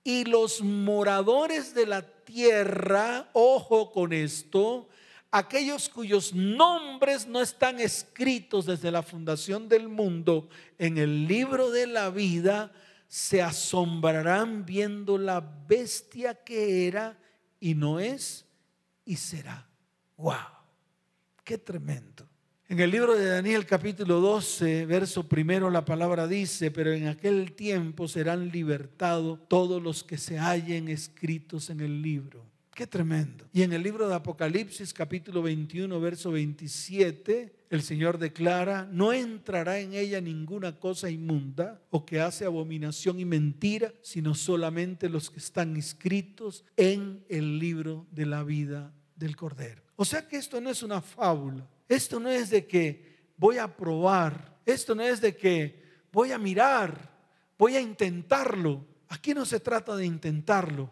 Y 0.10 0.26
los 0.26 0.64
moradores 0.64 1.76
de 1.76 1.86
la 1.86 2.02
tierra, 2.02 3.30
ojo 3.34 3.92
con 3.92 4.12
esto, 4.12 4.90
aquellos 5.30 5.88
cuyos 5.88 6.34
nombres 6.34 7.28
no 7.28 7.40
están 7.40 7.80
escritos 7.80 8.66
desde 8.66 8.90
la 8.90 9.04
fundación 9.04 9.70
del 9.70 9.88
mundo 9.88 10.50
en 10.80 10.98
el 10.98 11.28
libro 11.28 11.70
de 11.70 11.86
la 11.86 12.10
vida, 12.10 12.72
se 13.08 13.44
asombrarán 13.44 14.66
viendo 14.66 15.20
la 15.20 15.42
bestia 15.68 16.34
que 16.34 16.88
era 16.88 17.16
y 17.60 17.76
no 17.76 18.00
es 18.00 18.48
y 19.06 19.16
será. 19.16 19.70
¡Wow! 20.18 20.34
¡Qué 21.44 21.60
tremendo! 21.60 22.28
En 22.72 22.80
el 22.80 22.92
libro 22.92 23.16
de 23.16 23.26
Daniel 23.26 23.66
capítulo 23.66 24.20
12, 24.20 24.86
verso 24.86 25.28
primero, 25.28 25.72
la 25.72 25.86
palabra 25.86 26.28
dice, 26.28 26.70
pero 26.70 26.94
en 26.94 27.08
aquel 27.08 27.54
tiempo 27.54 28.08
serán 28.08 28.50
libertados 28.50 29.40
todos 29.48 29.82
los 29.82 30.04
que 30.04 30.20
se 30.20 30.38
hallen 30.38 30.88
escritos 30.88 31.72
en 31.72 31.80
el 31.80 32.04
libro. 32.04 32.46
Qué 32.76 32.86
tremendo. 32.86 33.48
Y 33.52 33.64
en 33.64 33.74
el 33.74 33.82
libro 33.82 34.08
de 34.08 34.14
Apocalipsis 34.14 34.94
capítulo 34.94 35.42
21, 35.42 36.00
verso 36.00 36.30
27, 36.30 37.56
el 37.72 37.82
Señor 37.82 38.20
declara, 38.20 38.88
no 38.92 39.14
entrará 39.14 39.80
en 39.80 39.96
ella 39.96 40.22
ninguna 40.22 40.80
cosa 40.80 41.10
inmunda 41.10 41.82
o 41.90 42.06
que 42.06 42.22
hace 42.22 42.46
abominación 42.46 43.20
y 43.20 43.26
mentira, 43.26 43.92
sino 44.04 44.36
solamente 44.36 45.10
los 45.10 45.32
que 45.32 45.40
están 45.40 45.76
inscritos 45.76 46.64
en 46.78 47.26
el 47.30 47.58
libro 47.58 48.06
de 48.12 48.28
la 48.28 48.44
vida 48.44 48.94
del 49.16 49.36
Cordero. 49.36 49.82
O 49.96 50.06
sea 50.06 50.28
que 50.28 50.38
esto 50.38 50.62
no 50.62 50.70
es 50.70 50.84
una 50.84 51.02
fábula, 51.02 51.68
esto 51.90 52.20
no 52.20 52.30
es 52.30 52.50
de 52.50 52.66
que 52.66 53.18
voy 53.36 53.58
a 53.58 53.76
probar, 53.76 54.58
esto 54.66 54.96
no 54.96 55.04
es 55.04 55.20
de 55.20 55.36
que 55.36 55.84
voy 56.12 56.32
a 56.32 56.38
mirar, 56.38 57.12
voy 57.58 57.76
a 57.76 57.82
intentarlo. 57.82 58.86
Aquí 59.10 59.34
no 59.34 59.44
se 59.46 59.60
trata 59.60 59.96
de 59.96 60.06
intentarlo, 60.06 60.90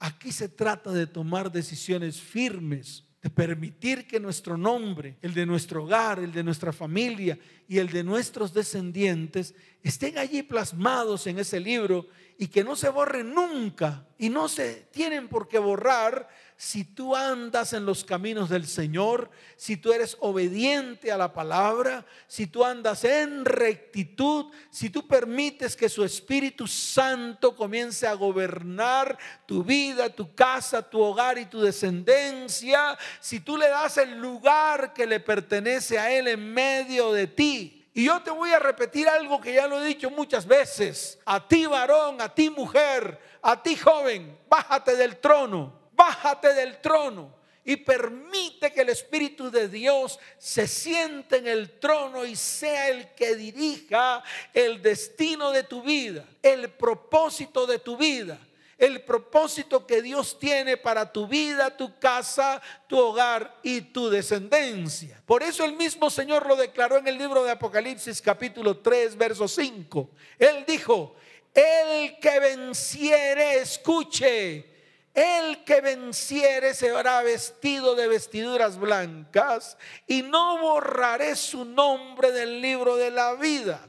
Aquí 0.00 0.32
se 0.32 0.48
trata 0.48 0.92
de 0.92 1.06
tomar 1.06 1.52
decisiones 1.52 2.18
firmes, 2.18 3.04
de 3.22 3.28
permitir 3.28 4.06
que 4.06 4.18
nuestro 4.18 4.56
nombre, 4.56 5.18
el 5.20 5.34
de 5.34 5.44
nuestro 5.44 5.84
hogar, 5.84 6.20
el 6.20 6.32
de 6.32 6.42
nuestra 6.42 6.72
familia 6.72 7.38
y 7.68 7.76
el 7.76 7.90
de 7.90 8.02
nuestros 8.02 8.54
descendientes 8.54 9.54
estén 9.82 10.16
allí 10.16 10.42
plasmados 10.42 11.26
en 11.26 11.38
ese 11.38 11.60
libro 11.60 12.08
y 12.38 12.46
que 12.46 12.64
no 12.64 12.76
se 12.76 12.88
borren 12.88 13.34
nunca 13.34 14.06
y 14.16 14.30
no 14.30 14.48
se 14.48 14.88
tienen 14.90 15.28
por 15.28 15.48
qué 15.48 15.58
borrar 15.58 16.30
si 16.60 16.84
tú 16.84 17.16
andas 17.16 17.72
en 17.72 17.86
los 17.86 18.04
caminos 18.04 18.50
del 18.50 18.66
Señor, 18.66 19.30
si 19.56 19.78
tú 19.78 19.94
eres 19.94 20.18
obediente 20.20 21.10
a 21.10 21.16
la 21.16 21.32
palabra, 21.32 22.04
si 22.26 22.48
tú 22.48 22.62
andas 22.62 23.02
en 23.04 23.46
rectitud, 23.46 24.52
si 24.70 24.90
tú 24.90 25.08
permites 25.08 25.74
que 25.74 25.88
su 25.88 26.04
Espíritu 26.04 26.66
Santo 26.66 27.56
comience 27.56 28.06
a 28.06 28.12
gobernar 28.12 29.16
tu 29.46 29.64
vida, 29.64 30.10
tu 30.10 30.34
casa, 30.34 30.82
tu 30.82 31.00
hogar 31.00 31.38
y 31.38 31.46
tu 31.46 31.62
descendencia, 31.62 32.98
si 33.20 33.40
tú 33.40 33.56
le 33.56 33.70
das 33.70 33.96
el 33.96 34.18
lugar 34.18 34.92
que 34.92 35.06
le 35.06 35.18
pertenece 35.18 35.98
a 35.98 36.12
Él 36.12 36.28
en 36.28 36.52
medio 36.52 37.10
de 37.14 37.26
ti. 37.26 37.88
Y 37.94 38.04
yo 38.04 38.20
te 38.20 38.30
voy 38.30 38.52
a 38.52 38.58
repetir 38.58 39.08
algo 39.08 39.40
que 39.40 39.54
ya 39.54 39.66
lo 39.66 39.80
he 39.80 39.86
dicho 39.86 40.10
muchas 40.10 40.46
veces. 40.46 41.18
A 41.24 41.48
ti 41.48 41.64
varón, 41.64 42.20
a 42.20 42.28
ti 42.28 42.50
mujer, 42.50 43.18
a 43.40 43.62
ti 43.62 43.76
joven, 43.76 44.38
bájate 44.46 44.94
del 44.96 45.16
trono 45.16 45.79
bájate 46.00 46.54
del 46.54 46.80
trono 46.80 47.30
y 47.62 47.76
permite 47.76 48.72
que 48.72 48.80
el 48.80 48.88
Espíritu 48.88 49.50
de 49.50 49.68
Dios 49.68 50.18
se 50.38 50.66
siente 50.66 51.36
en 51.36 51.46
el 51.46 51.78
trono 51.78 52.24
y 52.24 52.36
sea 52.36 52.88
el 52.88 53.14
que 53.14 53.36
dirija 53.36 54.24
el 54.54 54.80
destino 54.80 55.50
de 55.50 55.62
tu 55.64 55.82
vida, 55.82 56.24
el 56.42 56.70
propósito 56.70 57.66
de 57.66 57.78
tu 57.80 57.98
vida, 57.98 58.38
el 58.78 59.02
propósito 59.02 59.86
que 59.86 60.00
Dios 60.00 60.38
tiene 60.38 60.78
para 60.78 61.12
tu 61.12 61.28
vida, 61.28 61.76
tu 61.76 61.98
casa, 61.98 62.62
tu 62.86 62.98
hogar 62.98 63.58
y 63.62 63.82
tu 63.82 64.08
descendencia. 64.08 65.22
Por 65.26 65.42
eso 65.42 65.66
el 65.66 65.74
mismo 65.74 66.08
Señor 66.08 66.46
lo 66.46 66.56
declaró 66.56 66.96
en 66.96 67.08
el 67.08 67.18
libro 67.18 67.44
de 67.44 67.50
Apocalipsis 67.50 68.22
capítulo 68.22 68.78
3, 68.78 69.18
verso 69.18 69.46
5. 69.46 70.10
Él 70.38 70.64
dijo, 70.66 71.14
el 71.52 72.18
que 72.18 72.40
venciere, 72.40 73.58
escuche 73.58 74.69
el 75.14 75.64
que 75.64 75.80
venciere 75.80 76.72
será 76.74 77.22
vestido 77.22 77.94
de 77.94 78.08
vestiduras 78.08 78.78
blancas 78.78 79.76
y 80.06 80.22
no 80.22 80.58
borraré 80.58 81.34
su 81.34 81.64
nombre 81.64 82.30
del 82.30 82.60
libro 82.60 82.96
de 82.96 83.10
la 83.10 83.34
vida. 83.34 83.88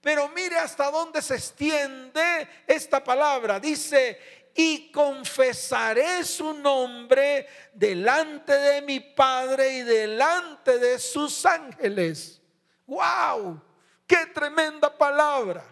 Pero 0.00 0.28
mire 0.30 0.56
hasta 0.56 0.90
dónde 0.90 1.22
se 1.22 1.34
extiende 1.34 2.48
esta 2.66 3.04
palabra. 3.04 3.60
Dice, 3.60 4.18
y 4.54 4.90
confesaré 4.90 6.24
su 6.24 6.54
nombre 6.54 7.46
delante 7.72 8.52
de 8.52 8.82
mi 8.82 9.00
Padre 9.00 9.78
y 9.78 9.82
delante 9.82 10.78
de 10.78 10.98
sus 10.98 11.46
ángeles. 11.46 12.40
¡Wow! 12.86 13.62
¡Qué 14.06 14.26
tremenda 14.34 14.96
palabra! 14.96 15.64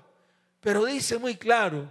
Pero 0.61 0.85
dice 0.85 1.19
muy 1.19 1.37
claro, 1.37 1.91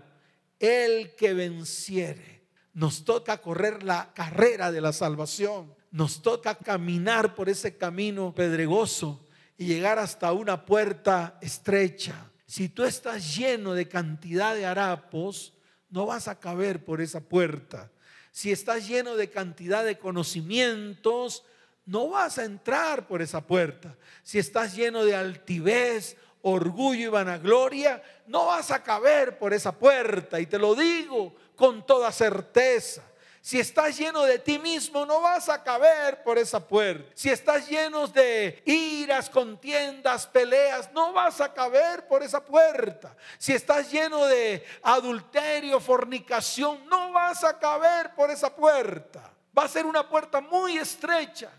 el 0.60 1.15
que 1.15 1.34
venciere 1.34 2.38
nos 2.74 3.04
toca 3.04 3.40
correr 3.40 3.84
la 3.84 4.14
carrera 4.14 4.72
de 4.72 4.82
la 4.82 4.94
salvación. 4.94 5.74
Nos 5.92 6.22
toca 6.22 6.56
caminar 6.56 7.36
por 7.36 7.50
ese 7.50 7.78
camino 7.78 8.34
pedregoso 8.34 9.26
y 9.58 9.66
llegar 9.66 10.00
hasta 10.00 10.32
una 10.32 10.66
puerta 10.66 11.38
estrecha. 11.42 12.32
Si 12.46 12.70
tú 12.70 12.84
estás 12.84 13.36
lleno 13.36 13.74
de 13.74 13.88
cantidad 13.88 14.56
de 14.56 14.66
harapos, 14.66 15.54
no 15.90 16.06
vas 16.06 16.28
a 16.28 16.40
caber 16.40 16.84
por 16.86 17.02
esa 17.02 17.22
puerta. 17.22 17.92
Si 18.32 18.52
estás 18.52 18.88
lleno 18.88 19.16
de 19.16 19.30
cantidad 19.30 19.84
de 19.84 19.98
conocimientos, 19.98 21.44
no 21.86 22.10
vas 22.10 22.38
a 22.38 22.46
entrar 22.46 23.08
por 23.08 23.22
esa 23.22 23.46
puerta. 23.46 23.96
Si 24.24 24.38
estás 24.38 24.76
lleno 24.76 25.04
de 25.04 25.16
altivez, 25.16 26.18
orgullo 26.42 27.08
y 27.08 27.08
vanagloria, 27.08 28.02
no 28.28 28.46
vas 28.46 28.72
a 28.72 28.84
caber 28.84 29.38
por 29.38 29.54
esa 29.54 29.78
puerta. 29.78 30.40
Y 30.40 30.46
te 30.46 30.60
lo 30.60 30.76
digo 30.76 31.36
con 31.60 31.86
toda 31.86 32.10
certeza. 32.13 33.04
Si 33.41 33.60
estás 33.60 33.98
lleno 33.98 34.24
de 34.24 34.39
ti 34.39 34.60
mismo, 34.60 35.06
no 35.06 35.22
vas 35.22 35.50
a 35.50 35.62
caber 35.62 36.24
por 36.24 36.38
esa 36.38 36.65
puerta. 36.65 37.12
Si 37.15 37.30
estás 37.30 37.67
lleno 37.67 38.08
de 38.08 38.62
iras, 38.65 39.30
contiendas, 39.30 40.26
peleas, 40.28 40.89
no 40.93 41.12
vas 41.12 41.41
a 41.41 41.54
caber 41.54 42.08
por 42.08 42.24
esa 42.24 42.43
puerta. 42.43 43.13
Si 43.38 43.54
estás 43.54 43.91
lleno 43.91 44.26
de 44.26 44.65
adulterio, 44.84 45.80
fornicación, 45.80 46.88
no 46.88 47.12
vas 47.12 47.43
a 47.43 47.60
caber 47.60 48.13
por 48.15 48.32
esa 48.32 48.56
puerta. 48.56 49.32
Va 49.58 49.63
a 49.63 49.69
ser 49.69 49.86
una 49.86 50.08
puerta 50.08 50.39
muy 50.39 50.78
estrecha. 50.78 51.50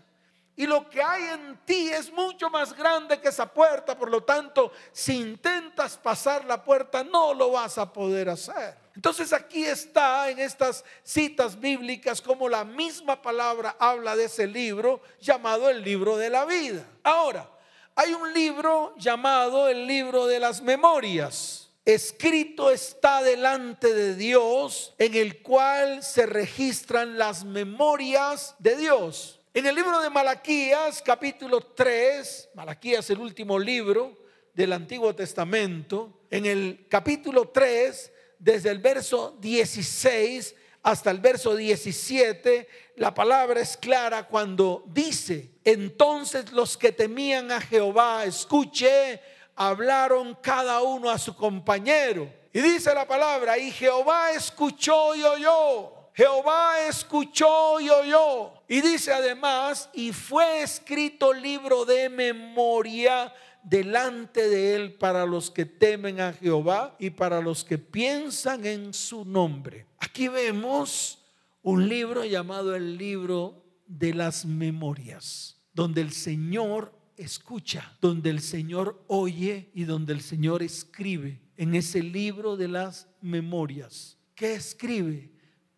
Y 0.55 0.67
lo 0.67 0.89
que 0.89 1.01
hay 1.01 1.23
en 1.23 1.59
ti 1.65 1.89
es 1.89 2.11
mucho 2.11 2.49
más 2.49 2.75
grande 2.75 3.19
que 3.19 3.29
esa 3.29 3.51
puerta. 3.51 3.97
Por 3.97 4.09
lo 4.09 4.23
tanto, 4.23 4.71
si 4.91 5.17
intentas 5.17 5.97
pasar 5.97 6.45
la 6.45 6.63
puerta, 6.63 7.03
no 7.03 7.33
lo 7.33 7.51
vas 7.51 7.77
a 7.77 7.91
poder 7.91 8.29
hacer. 8.29 8.77
Entonces 8.95 9.31
aquí 9.31 9.65
está 9.65 10.29
en 10.29 10.39
estas 10.39 10.83
citas 11.03 11.59
bíblicas 11.59 12.21
como 12.21 12.49
la 12.49 12.65
misma 12.65 13.21
palabra 13.21 13.75
habla 13.79 14.15
de 14.15 14.25
ese 14.25 14.45
libro 14.47 15.01
llamado 15.19 15.69
el 15.69 15.81
libro 15.81 16.17
de 16.17 16.29
la 16.29 16.45
vida. 16.45 16.85
Ahora, 17.03 17.49
hay 17.95 18.13
un 18.13 18.33
libro 18.33 18.93
llamado 18.97 19.67
el 19.67 19.87
libro 19.87 20.27
de 20.27 20.39
las 20.39 20.61
memorias. 20.61 21.69
Escrito 21.85 22.69
está 22.69 23.23
delante 23.23 23.93
de 23.93 24.15
Dios 24.15 24.93
en 24.97 25.15
el 25.15 25.41
cual 25.41 26.03
se 26.03 26.25
registran 26.25 27.17
las 27.17 27.43
memorias 27.43 28.55
de 28.59 28.75
Dios. 28.75 29.40
En 29.53 29.65
el 29.65 29.75
libro 29.75 29.99
de 29.99 30.09
Malaquías, 30.09 31.01
capítulo 31.01 31.59
3, 31.59 32.51
Malaquías 32.53 33.09
el 33.09 33.19
último 33.19 33.59
libro 33.59 34.17
del 34.53 34.71
Antiguo 34.71 35.13
Testamento, 35.13 36.21
en 36.29 36.45
el 36.45 36.85
capítulo 36.87 37.49
3 37.49 38.13
desde 38.39 38.69
el 38.69 38.79
verso 38.79 39.37
16 39.41 40.55
hasta 40.83 41.11
el 41.11 41.19
verso 41.19 41.53
17, 41.53 42.65
la 42.95 43.13
palabra 43.13 43.59
es 43.59 43.75
clara 43.75 44.25
cuando 44.25 44.85
dice, 44.87 45.49
entonces 45.65 46.53
los 46.53 46.77
que 46.77 46.93
temían 46.93 47.51
a 47.51 47.59
Jehová, 47.59 48.23
escuche, 48.23 49.19
hablaron 49.57 50.33
cada 50.41 50.81
uno 50.81 51.09
a 51.09 51.19
su 51.19 51.35
compañero 51.35 52.31
Y 52.53 52.61
dice 52.61 52.93
la 52.93 53.05
palabra, 53.05 53.57
y 53.57 53.69
Jehová 53.69 54.31
escuchó 54.31 55.13
y 55.13 55.23
oyó. 55.23 56.00
Jehová 56.13 56.87
escuchó 56.87 57.79
y 57.79 57.89
oyó. 57.89 58.53
Y 58.67 58.81
dice 58.81 59.11
además, 59.11 59.89
y 59.93 60.11
fue 60.11 60.61
escrito 60.61 61.33
libro 61.33 61.85
de 61.85 62.09
memoria 62.09 63.33
delante 63.63 64.49
de 64.49 64.75
él 64.75 64.93
para 64.93 65.25
los 65.25 65.51
que 65.51 65.65
temen 65.65 66.19
a 66.19 66.33
Jehová 66.33 66.95
y 66.99 67.11
para 67.11 67.41
los 67.41 67.63
que 67.63 67.77
piensan 67.77 68.65
en 68.65 68.93
su 68.93 69.23
nombre. 69.25 69.85
Aquí 69.99 70.27
vemos 70.27 71.19
un 71.61 71.87
libro 71.87 72.25
llamado 72.25 72.75
el 72.75 72.97
libro 72.97 73.63
de 73.87 74.13
las 74.13 74.45
memorias, 74.45 75.57
donde 75.73 76.01
el 76.01 76.11
Señor 76.11 76.93
escucha, 77.17 77.97
donde 78.01 78.29
el 78.29 78.41
Señor 78.41 79.03
oye 79.07 79.69
y 79.73 79.83
donde 79.83 80.13
el 80.13 80.21
Señor 80.21 80.63
escribe 80.63 81.39
en 81.57 81.75
ese 81.75 82.01
libro 82.01 82.57
de 82.57 82.67
las 82.67 83.07
memorias. 83.21 84.17
¿Qué 84.33 84.55
escribe? 84.55 85.30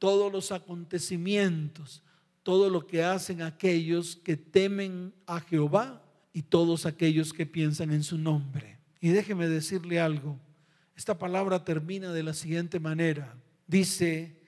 Todos 0.03 0.33
los 0.33 0.51
acontecimientos, 0.51 2.03
todo 2.43 2.69
lo 2.69 2.85
que 2.85 3.05
hacen 3.05 3.41
aquellos 3.41 4.17
que 4.17 4.35
temen 4.35 5.13
a 5.25 5.39
Jehová 5.39 6.03
y 6.33 6.41
todos 6.41 6.85
aquellos 6.85 7.31
que 7.31 7.45
piensan 7.45 7.89
en 7.93 8.03
su 8.03 8.17
nombre. 8.17 8.79
Y 8.99 9.11
déjeme 9.11 9.47
decirle 9.47 10.01
algo. 10.01 10.37
Esta 10.93 11.17
palabra 11.17 11.63
termina 11.63 12.11
de 12.11 12.21
la 12.21 12.33
siguiente 12.33 12.81
manera. 12.81 13.33
Dice, 13.65 14.41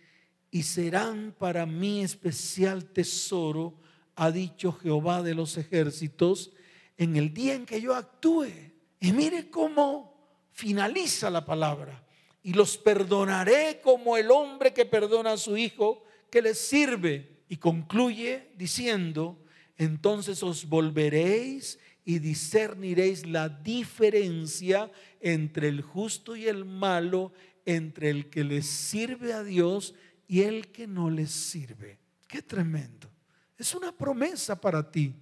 y 0.52 0.64
serán 0.64 1.34
para 1.40 1.66
mí 1.66 2.02
especial 2.02 2.84
tesoro, 2.84 3.80
ha 4.18 4.32
dicho 4.32 4.74
Jehová 4.74 5.24
de 5.24 5.36
los 5.36 5.56
ejércitos, 5.56 6.52
en 6.98 7.16
el 7.16 7.34
día 7.34 7.54
en 7.54 7.66
que 7.66 7.80
yo 7.80 7.96
actúe. 7.96 8.52
Y 9.00 9.14
mire 9.14 9.50
cómo 9.50 10.50
finaliza 10.52 11.30
la 11.30 11.46
palabra. 11.46 12.05
Y 12.46 12.54
los 12.54 12.78
perdonaré 12.78 13.82
como 13.82 14.18
el 14.18 14.30
hombre 14.30 14.72
que 14.72 14.86
perdona 14.86 15.32
a 15.32 15.38
su 15.38 15.58
hijo 15.58 16.04
que 16.30 16.44
le 16.44 16.54
sirve. 16.54 17.42
Y 17.50 17.58
concluye 17.58 18.52
diciendo, 18.56 19.44
entonces 19.80 20.44
os 20.44 20.70
volveréis 20.70 21.80
y 22.04 22.20
discerniréis 22.20 23.26
la 23.26 23.50
diferencia 23.50 24.92
entre 25.22 25.70
el 25.70 25.82
justo 25.82 26.36
y 26.36 26.48
el 26.48 26.66
malo, 26.66 27.34
entre 27.66 28.12
el 28.12 28.30
que 28.30 28.44
le 28.44 28.62
sirve 28.62 29.34
a 29.34 29.44
Dios 29.44 29.96
y 30.28 30.42
el 30.42 30.68
que 30.72 30.86
no 30.86 31.10
les 31.10 31.32
sirve. 31.32 31.98
Qué 32.28 32.44
tremendo. 32.44 33.10
Es 33.58 33.74
una 33.74 33.92
promesa 33.92 34.62
para 34.62 34.92
ti, 34.92 35.16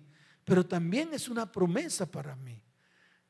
pero 0.43 0.65
también 0.65 1.13
es 1.13 1.29
una 1.29 1.49
promesa 1.49 2.05
para 2.05 2.35
mí. 2.35 2.61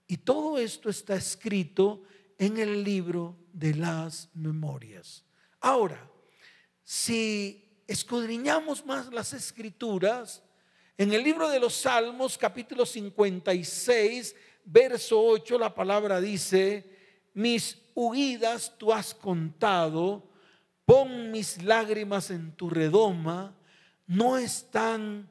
Y 0.07 0.17
todo 0.17 0.57
esto 0.57 0.89
está 0.89 1.15
escrito 1.15 2.01
en 2.45 2.57
el 2.57 2.83
libro 2.83 3.37
de 3.53 3.73
las 3.73 4.29
memorias. 4.33 5.23
Ahora, 5.61 6.11
si 6.83 7.81
escudriñamos 7.87 8.85
más 8.85 9.13
las 9.13 9.31
escrituras, 9.31 10.43
en 10.97 11.13
el 11.13 11.23
libro 11.23 11.47
de 11.47 11.61
los 11.61 11.73
Salmos, 11.73 12.37
capítulo 12.37 12.85
56, 12.85 14.35
verso 14.65 15.23
8, 15.23 15.57
la 15.57 15.73
palabra 15.73 16.19
dice, 16.19 17.29
mis 17.33 17.77
huidas 17.95 18.77
tú 18.77 18.91
has 18.91 19.15
contado, 19.15 20.29
pon 20.83 21.31
mis 21.31 21.63
lágrimas 21.63 22.29
en 22.29 22.51
tu 22.51 22.69
redoma, 22.69 23.55
¿no 24.05 24.37
están 24.37 25.29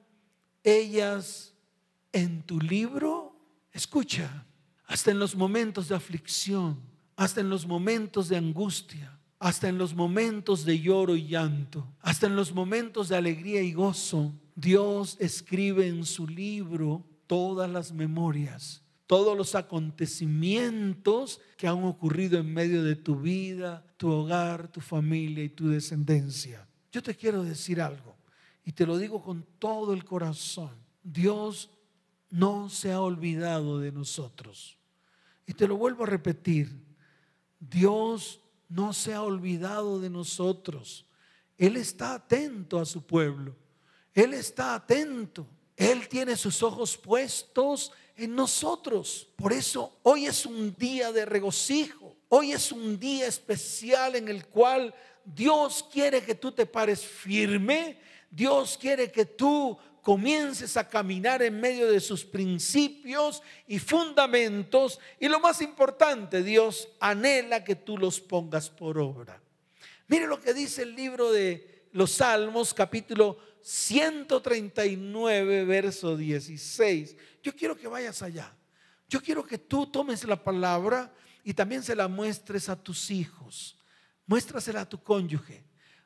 ellas 0.64 1.52
en 2.10 2.42
tu 2.42 2.58
libro? 2.58 3.36
Escucha, 3.70 4.46
hasta 4.86 5.10
en 5.10 5.18
los 5.18 5.36
momentos 5.36 5.88
de 5.88 5.94
aflicción, 5.94 6.91
hasta 7.22 7.40
en 7.40 7.50
los 7.50 7.68
momentos 7.68 8.28
de 8.28 8.36
angustia, 8.36 9.16
hasta 9.38 9.68
en 9.68 9.78
los 9.78 9.94
momentos 9.94 10.64
de 10.64 10.80
lloro 10.80 11.14
y 11.14 11.28
llanto, 11.28 11.86
hasta 12.00 12.26
en 12.26 12.34
los 12.34 12.52
momentos 12.52 13.08
de 13.08 13.14
alegría 13.14 13.62
y 13.62 13.72
gozo, 13.72 14.32
Dios 14.56 15.16
escribe 15.20 15.86
en 15.86 16.04
su 16.04 16.26
libro 16.26 17.06
todas 17.28 17.70
las 17.70 17.92
memorias, 17.92 18.82
todos 19.06 19.36
los 19.36 19.54
acontecimientos 19.54 21.40
que 21.56 21.68
han 21.68 21.84
ocurrido 21.84 22.40
en 22.40 22.52
medio 22.52 22.82
de 22.82 22.96
tu 22.96 23.20
vida, 23.20 23.86
tu 23.96 24.10
hogar, 24.10 24.66
tu 24.72 24.80
familia 24.80 25.44
y 25.44 25.48
tu 25.48 25.68
descendencia. 25.68 26.66
Yo 26.90 27.04
te 27.04 27.14
quiero 27.14 27.44
decir 27.44 27.80
algo 27.80 28.16
y 28.64 28.72
te 28.72 28.84
lo 28.84 28.98
digo 28.98 29.22
con 29.22 29.46
todo 29.60 29.92
el 29.92 30.04
corazón. 30.04 30.72
Dios 31.04 31.70
no 32.30 32.68
se 32.68 32.90
ha 32.90 33.00
olvidado 33.00 33.78
de 33.78 33.92
nosotros. 33.92 34.76
Y 35.46 35.52
te 35.52 35.68
lo 35.68 35.76
vuelvo 35.76 36.02
a 36.02 36.08
repetir. 36.08 36.90
Dios 37.70 38.40
no 38.68 38.92
se 38.92 39.14
ha 39.14 39.22
olvidado 39.22 40.00
de 40.00 40.10
nosotros. 40.10 41.06
Él 41.56 41.76
está 41.76 42.14
atento 42.14 42.80
a 42.80 42.84
su 42.84 43.06
pueblo. 43.06 43.54
Él 44.12 44.34
está 44.34 44.74
atento. 44.74 45.46
Él 45.76 46.08
tiene 46.08 46.36
sus 46.36 46.62
ojos 46.62 46.96
puestos 46.96 47.92
en 48.16 48.34
nosotros. 48.34 49.28
Por 49.36 49.52
eso 49.52 49.98
hoy 50.02 50.26
es 50.26 50.44
un 50.44 50.74
día 50.76 51.12
de 51.12 51.24
regocijo. 51.24 52.16
Hoy 52.28 52.52
es 52.52 52.72
un 52.72 52.98
día 52.98 53.26
especial 53.26 54.16
en 54.16 54.28
el 54.28 54.46
cual 54.46 54.94
Dios 55.24 55.86
quiere 55.90 56.22
que 56.24 56.34
tú 56.34 56.50
te 56.50 56.66
pares 56.66 57.04
firme. 57.04 58.00
Dios 58.30 58.76
quiere 58.80 59.12
que 59.12 59.24
tú 59.24 59.78
comiences 60.02 60.76
a 60.76 60.88
caminar 60.88 61.42
en 61.42 61.60
medio 61.60 61.90
de 61.90 62.00
sus 62.00 62.24
principios 62.24 63.42
y 63.68 63.78
fundamentos. 63.78 64.98
Y 65.18 65.28
lo 65.28 65.40
más 65.40 65.62
importante, 65.62 66.42
Dios 66.42 66.88
anhela 67.00 67.64
que 67.64 67.76
tú 67.76 67.96
los 67.96 68.20
pongas 68.20 68.68
por 68.68 68.98
obra. 68.98 69.40
Mire 70.08 70.26
lo 70.26 70.40
que 70.40 70.52
dice 70.52 70.82
el 70.82 70.96
libro 70.96 71.32
de 71.32 71.86
los 71.92 72.10
Salmos, 72.12 72.74
capítulo 72.74 73.38
139, 73.62 75.64
verso 75.64 76.16
16. 76.16 77.16
Yo 77.42 77.54
quiero 77.54 77.76
que 77.76 77.86
vayas 77.86 78.20
allá. 78.22 78.52
Yo 79.08 79.22
quiero 79.22 79.46
que 79.46 79.58
tú 79.58 79.86
tomes 79.86 80.24
la 80.24 80.42
palabra 80.42 81.14
y 81.44 81.54
también 81.54 81.82
se 81.82 81.94
la 81.94 82.08
muestres 82.08 82.68
a 82.68 82.76
tus 82.76 83.10
hijos. 83.10 83.78
Muéstrasela 84.26 84.80
a 84.80 84.88
tu 84.88 85.00
cónyuge. 85.00 85.62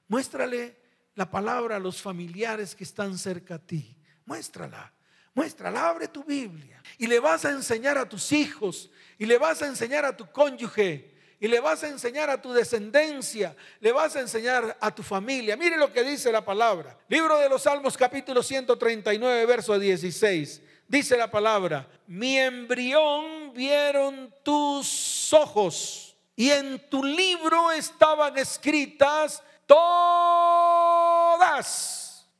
Muéstrale 0.06 0.76
la 1.16 1.28
palabra 1.28 1.76
a 1.76 1.80
los 1.80 2.00
familiares 2.00 2.76
que 2.76 2.84
están 2.84 3.18
cerca 3.18 3.56
a 3.56 3.58
ti. 3.58 3.96
Muéstrala. 4.24 4.92
Muéstrala, 5.34 5.88
abre 5.88 6.08
tu 6.08 6.22
Biblia. 6.22 6.80
Y 6.96 7.08
le 7.08 7.18
vas 7.18 7.44
a 7.44 7.50
enseñar 7.50 7.98
a 7.98 8.08
tus 8.08 8.30
hijos. 8.32 8.90
Y 9.18 9.26
le 9.26 9.36
vas 9.36 9.60
a 9.62 9.66
enseñar 9.66 10.04
a 10.04 10.16
tu 10.16 10.30
cónyuge 10.30 11.16
y 11.38 11.48
le 11.48 11.60
vas 11.60 11.82
a 11.84 11.88
enseñar 11.88 12.30
a 12.30 12.40
tu 12.40 12.52
descendencia, 12.52 13.54
le 13.80 13.92
vas 13.92 14.16
a 14.16 14.20
enseñar 14.20 14.76
a 14.80 14.94
tu 14.94 15.02
familia. 15.02 15.56
Mire 15.56 15.76
lo 15.76 15.92
que 15.92 16.02
dice 16.02 16.32
la 16.32 16.44
palabra. 16.44 16.98
Libro 17.08 17.38
de 17.38 17.48
los 17.48 17.62
Salmos 17.62 17.96
capítulo 17.96 18.42
139, 18.42 19.44
verso 19.44 19.78
16. 19.78 20.62
Dice 20.88 21.16
la 21.16 21.30
palabra, 21.30 21.88
mi 22.06 22.38
embrión 22.38 23.52
vieron 23.52 24.32
tus 24.42 25.32
ojos 25.32 26.16
y 26.34 26.50
en 26.50 26.78
tu 26.88 27.04
libro 27.04 27.70
estaban 27.72 28.38
escritas 28.38 29.42
todas 29.66 30.65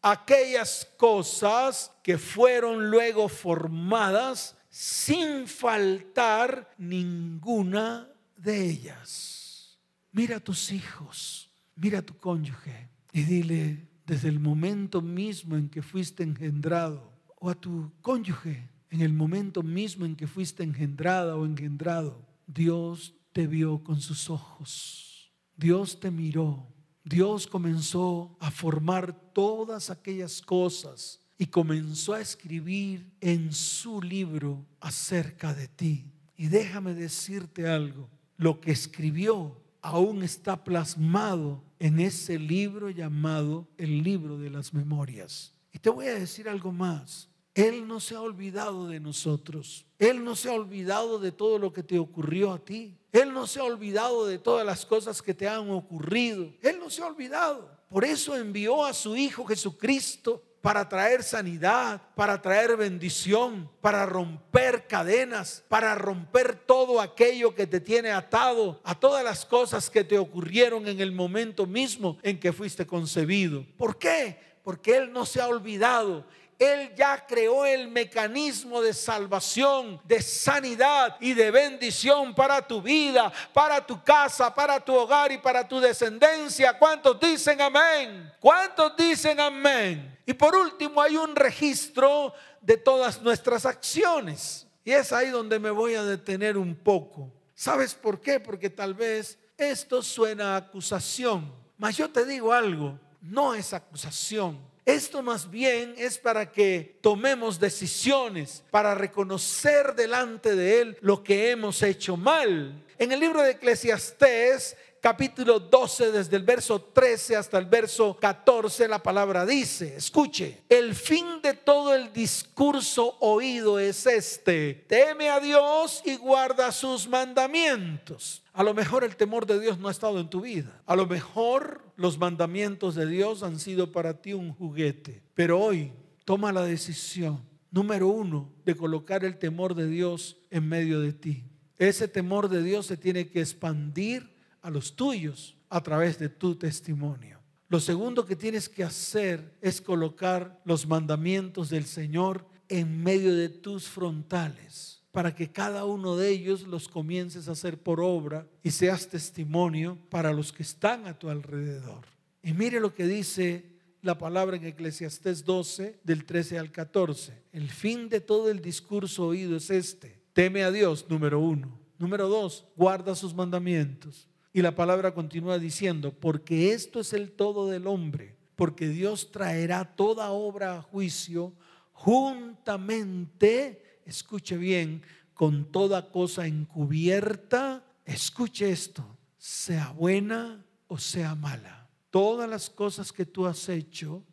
aquellas 0.02 0.86
cosas 0.96 1.90
que 2.02 2.18
fueron 2.18 2.90
luego 2.90 3.28
formadas 3.28 4.56
sin 4.70 5.46
faltar 5.46 6.74
ninguna 6.78 8.08
de 8.36 8.70
ellas. 8.70 9.78
Mira 10.12 10.36
a 10.36 10.40
tus 10.40 10.70
hijos, 10.72 11.50
mira 11.74 11.98
a 11.98 12.02
tu 12.02 12.16
cónyuge 12.18 12.88
y 13.12 13.22
dile 13.22 13.88
desde 14.06 14.28
el 14.28 14.38
momento 14.38 15.00
mismo 15.02 15.56
en 15.56 15.68
que 15.68 15.82
fuiste 15.82 16.22
engendrado 16.22 17.12
o 17.40 17.50
a 17.50 17.54
tu 17.54 17.92
cónyuge 18.00 18.68
en 18.90 19.00
el 19.00 19.12
momento 19.12 19.62
mismo 19.62 20.04
en 20.04 20.14
que 20.16 20.26
fuiste 20.26 20.62
engendrada 20.62 21.36
o 21.36 21.44
engendrado, 21.44 22.24
Dios 22.46 23.14
te 23.32 23.46
vio 23.46 23.82
con 23.82 24.00
sus 24.00 24.30
ojos. 24.30 25.32
Dios 25.56 25.98
te 26.00 26.10
miró. 26.10 26.75
Dios 27.06 27.46
comenzó 27.46 28.36
a 28.40 28.50
formar 28.50 29.14
todas 29.32 29.90
aquellas 29.90 30.42
cosas 30.42 31.20
y 31.38 31.46
comenzó 31.46 32.14
a 32.14 32.20
escribir 32.20 33.08
en 33.20 33.52
su 33.52 34.02
libro 34.02 34.66
acerca 34.80 35.54
de 35.54 35.68
ti. 35.68 36.04
Y 36.36 36.48
déjame 36.48 36.94
decirte 36.94 37.68
algo 37.68 38.10
lo 38.36 38.60
que 38.60 38.72
escribió 38.72 39.56
aún 39.82 40.24
está 40.24 40.64
plasmado 40.64 41.62
en 41.78 42.00
ese 42.00 42.40
libro 42.40 42.90
llamado 42.90 43.68
el 43.78 44.02
libro 44.02 44.36
de 44.36 44.50
las 44.50 44.74
memorias. 44.74 45.54
Y 45.72 45.78
te 45.78 45.90
voy 45.90 46.06
a 46.06 46.18
decir 46.18 46.48
algo 46.48 46.72
más. 46.72 47.28
Él 47.56 47.88
no 47.88 48.00
se 48.00 48.14
ha 48.14 48.20
olvidado 48.20 48.86
de 48.86 49.00
nosotros. 49.00 49.86
Él 49.98 50.22
no 50.22 50.36
se 50.36 50.50
ha 50.50 50.52
olvidado 50.52 51.18
de 51.18 51.32
todo 51.32 51.58
lo 51.58 51.72
que 51.72 51.82
te 51.82 51.98
ocurrió 51.98 52.52
a 52.52 52.58
ti. 52.58 52.94
Él 53.10 53.32
no 53.32 53.46
se 53.46 53.60
ha 53.60 53.64
olvidado 53.64 54.26
de 54.26 54.38
todas 54.38 54.66
las 54.66 54.84
cosas 54.84 55.22
que 55.22 55.32
te 55.32 55.48
han 55.48 55.70
ocurrido. 55.70 56.52
Él 56.60 56.78
no 56.78 56.90
se 56.90 57.00
ha 57.00 57.06
olvidado. 57.06 57.70
Por 57.88 58.04
eso 58.04 58.36
envió 58.36 58.84
a 58.84 58.92
su 58.92 59.16
Hijo 59.16 59.46
Jesucristo 59.46 60.42
para 60.60 60.86
traer 60.86 61.22
sanidad, 61.22 62.02
para 62.14 62.42
traer 62.42 62.76
bendición, 62.76 63.70
para 63.80 64.04
romper 64.04 64.86
cadenas, 64.86 65.64
para 65.66 65.94
romper 65.94 66.56
todo 66.56 67.00
aquello 67.00 67.54
que 67.54 67.66
te 67.66 67.80
tiene 67.80 68.10
atado 68.10 68.82
a 68.84 68.94
todas 68.94 69.24
las 69.24 69.46
cosas 69.46 69.88
que 69.88 70.04
te 70.04 70.18
ocurrieron 70.18 70.86
en 70.88 71.00
el 71.00 71.10
momento 71.10 71.64
mismo 71.64 72.18
en 72.22 72.38
que 72.38 72.52
fuiste 72.52 72.86
concebido. 72.86 73.64
¿Por 73.78 73.96
qué? 73.98 74.44
Porque 74.62 74.94
Él 74.96 75.10
no 75.10 75.24
se 75.24 75.40
ha 75.40 75.48
olvidado 75.48 76.26
él 76.58 76.94
ya 76.94 77.26
creó 77.26 77.66
el 77.66 77.88
mecanismo 77.88 78.80
de 78.80 78.94
salvación, 78.94 80.00
de 80.04 80.22
sanidad 80.22 81.16
y 81.20 81.34
de 81.34 81.50
bendición 81.50 82.34
para 82.34 82.66
tu 82.66 82.80
vida, 82.80 83.30
para 83.52 83.84
tu 83.84 84.02
casa, 84.02 84.54
para 84.54 84.80
tu 84.80 84.94
hogar 84.94 85.32
y 85.32 85.38
para 85.38 85.68
tu 85.68 85.80
descendencia. 85.80 86.78
¿Cuántos 86.78 87.20
dicen 87.20 87.60
amén? 87.60 88.32
¿Cuántos 88.40 88.96
dicen 88.96 89.38
amén? 89.38 90.18
Y 90.24 90.32
por 90.32 90.56
último 90.56 91.02
hay 91.02 91.16
un 91.16 91.36
registro 91.36 92.32
de 92.62 92.78
todas 92.78 93.20
nuestras 93.20 93.66
acciones. 93.66 94.66
Y 94.82 94.92
es 94.92 95.12
ahí 95.12 95.28
donde 95.28 95.58
me 95.58 95.70
voy 95.70 95.94
a 95.94 96.04
detener 96.04 96.56
un 96.56 96.74
poco. 96.74 97.30
¿Sabes 97.54 97.94
por 97.94 98.20
qué? 98.20 98.40
Porque 98.40 98.70
tal 98.70 98.94
vez 98.94 99.38
esto 99.58 100.02
suena 100.02 100.54
a 100.54 100.58
acusación. 100.58 101.52
Mas 101.76 101.98
yo 101.98 102.08
te 102.08 102.24
digo 102.24 102.52
algo, 102.52 102.98
no 103.20 103.54
es 103.54 103.74
acusación 103.74 104.75
esto 104.86 105.20
más 105.20 105.50
bien 105.50 105.94
es 105.98 106.16
para 106.16 106.52
que 106.52 106.96
tomemos 107.00 107.58
decisiones, 107.58 108.62
para 108.70 108.94
reconocer 108.94 109.96
delante 109.96 110.54
de 110.54 110.80
Él 110.80 110.98
lo 111.00 111.24
que 111.24 111.50
hemos 111.50 111.82
hecho 111.82 112.16
mal. 112.16 112.84
En 112.96 113.10
el 113.12 113.20
libro 113.20 113.42
de 113.42 113.50
Eclesiastés, 113.50 114.76
capítulo 115.06 115.60
12, 115.60 116.10
desde 116.10 116.36
el 116.36 116.42
verso 116.42 116.80
13 116.80 117.36
hasta 117.36 117.58
el 117.58 117.66
verso 117.66 118.16
14, 118.16 118.88
la 118.88 119.00
palabra 119.00 119.46
dice, 119.46 119.94
escuche, 119.94 120.64
el 120.68 120.96
fin 120.96 121.40
de 121.40 121.54
todo 121.54 121.94
el 121.94 122.12
discurso 122.12 123.16
oído 123.20 123.78
es 123.78 124.04
este, 124.04 124.84
teme 124.88 125.30
a 125.30 125.38
Dios 125.38 126.02
y 126.04 126.16
guarda 126.16 126.72
sus 126.72 127.06
mandamientos. 127.06 128.42
A 128.52 128.64
lo 128.64 128.74
mejor 128.74 129.04
el 129.04 129.14
temor 129.14 129.46
de 129.46 129.60
Dios 129.60 129.78
no 129.78 129.86
ha 129.86 129.92
estado 129.92 130.18
en 130.18 130.28
tu 130.28 130.40
vida. 130.40 130.82
A 130.86 130.96
lo 130.96 131.06
mejor 131.06 131.84
los 131.94 132.18
mandamientos 132.18 132.96
de 132.96 133.06
Dios 133.06 133.44
han 133.44 133.60
sido 133.60 133.92
para 133.92 134.20
ti 134.20 134.32
un 134.32 134.52
juguete. 134.54 135.22
Pero 135.34 135.60
hoy 135.60 135.92
toma 136.24 136.50
la 136.50 136.64
decisión, 136.64 137.48
número 137.70 138.08
uno, 138.08 138.50
de 138.64 138.74
colocar 138.74 139.24
el 139.24 139.38
temor 139.38 139.76
de 139.76 139.86
Dios 139.86 140.36
en 140.50 140.68
medio 140.68 140.98
de 140.98 141.12
ti. 141.12 141.44
Ese 141.78 142.08
temor 142.08 142.48
de 142.48 142.60
Dios 142.60 142.86
se 142.86 142.96
tiene 142.96 143.28
que 143.28 143.40
expandir 143.40 144.34
a 144.66 144.70
los 144.70 144.96
tuyos 144.96 145.56
a 145.68 145.80
través 145.80 146.18
de 146.18 146.28
tu 146.28 146.56
testimonio. 146.56 147.40
Lo 147.68 147.78
segundo 147.78 148.26
que 148.26 148.34
tienes 148.34 148.68
que 148.68 148.82
hacer 148.82 149.56
es 149.60 149.80
colocar 149.80 150.60
los 150.64 150.88
mandamientos 150.88 151.70
del 151.70 151.84
Señor 151.84 152.44
en 152.68 153.00
medio 153.00 153.32
de 153.32 153.48
tus 153.48 153.86
frontales 153.86 155.04
para 155.12 155.36
que 155.36 155.52
cada 155.52 155.84
uno 155.84 156.16
de 156.16 156.30
ellos 156.30 156.62
los 156.62 156.88
comiences 156.88 157.46
a 157.46 157.52
hacer 157.52 157.80
por 157.80 158.00
obra 158.00 158.48
y 158.64 158.72
seas 158.72 159.08
testimonio 159.08 159.98
para 160.10 160.32
los 160.32 160.52
que 160.52 160.64
están 160.64 161.06
a 161.06 161.16
tu 161.16 161.30
alrededor. 161.30 162.04
Y 162.42 162.52
mire 162.52 162.80
lo 162.80 162.92
que 162.92 163.06
dice 163.06 163.70
la 164.02 164.18
palabra 164.18 164.56
en 164.56 164.64
Eclesiastés 164.64 165.44
12, 165.44 166.00
del 166.02 166.24
13 166.24 166.58
al 166.58 166.72
14. 166.72 167.40
El 167.52 167.70
fin 167.70 168.08
de 168.08 168.20
todo 168.20 168.50
el 168.50 168.60
discurso 168.60 169.28
oído 169.28 169.56
es 169.56 169.70
este. 169.70 170.20
Teme 170.32 170.64
a 170.64 170.72
Dios, 170.72 171.06
número 171.08 171.38
uno. 171.38 171.78
Número 171.98 172.28
dos, 172.28 172.66
guarda 172.76 173.14
sus 173.14 173.32
mandamientos. 173.32 174.28
Y 174.56 174.62
la 174.62 174.74
palabra 174.74 175.12
continúa 175.12 175.58
diciendo, 175.58 176.18
porque 176.18 176.72
esto 176.72 177.00
es 177.00 177.12
el 177.12 177.32
todo 177.32 177.68
del 177.68 177.86
hombre, 177.86 178.38
porque 178.54 178.88
Dios 178.88 179.30
traerá 179.30 179.84
toda 179.84 180.30
obra 180.30 180.78
a 180.78 180.80
juicio 180.80 181.52
juntamente 181.92 184.00
escuche 184.06 184.56
bien, 184.56 185.02
con 185.34 185.70
toda 185.70 186.10
cosa 186.10 186.46
encubierta, 186.46 187.84
escuche 188.06 188.70
esto, 188.70 189.18
sea 189.36 189.90
buena 189.90 190.64
o 190.86 190.96
sea 190.96 191.34
mala. 191.34 191.90
Todas 192.08 192.48
las 192.48 192.70
cosas 192.70 193.12
que 193.12 193.26
tú 193.26 193.44
has 193.44 193.68
hecho 193.68 194.24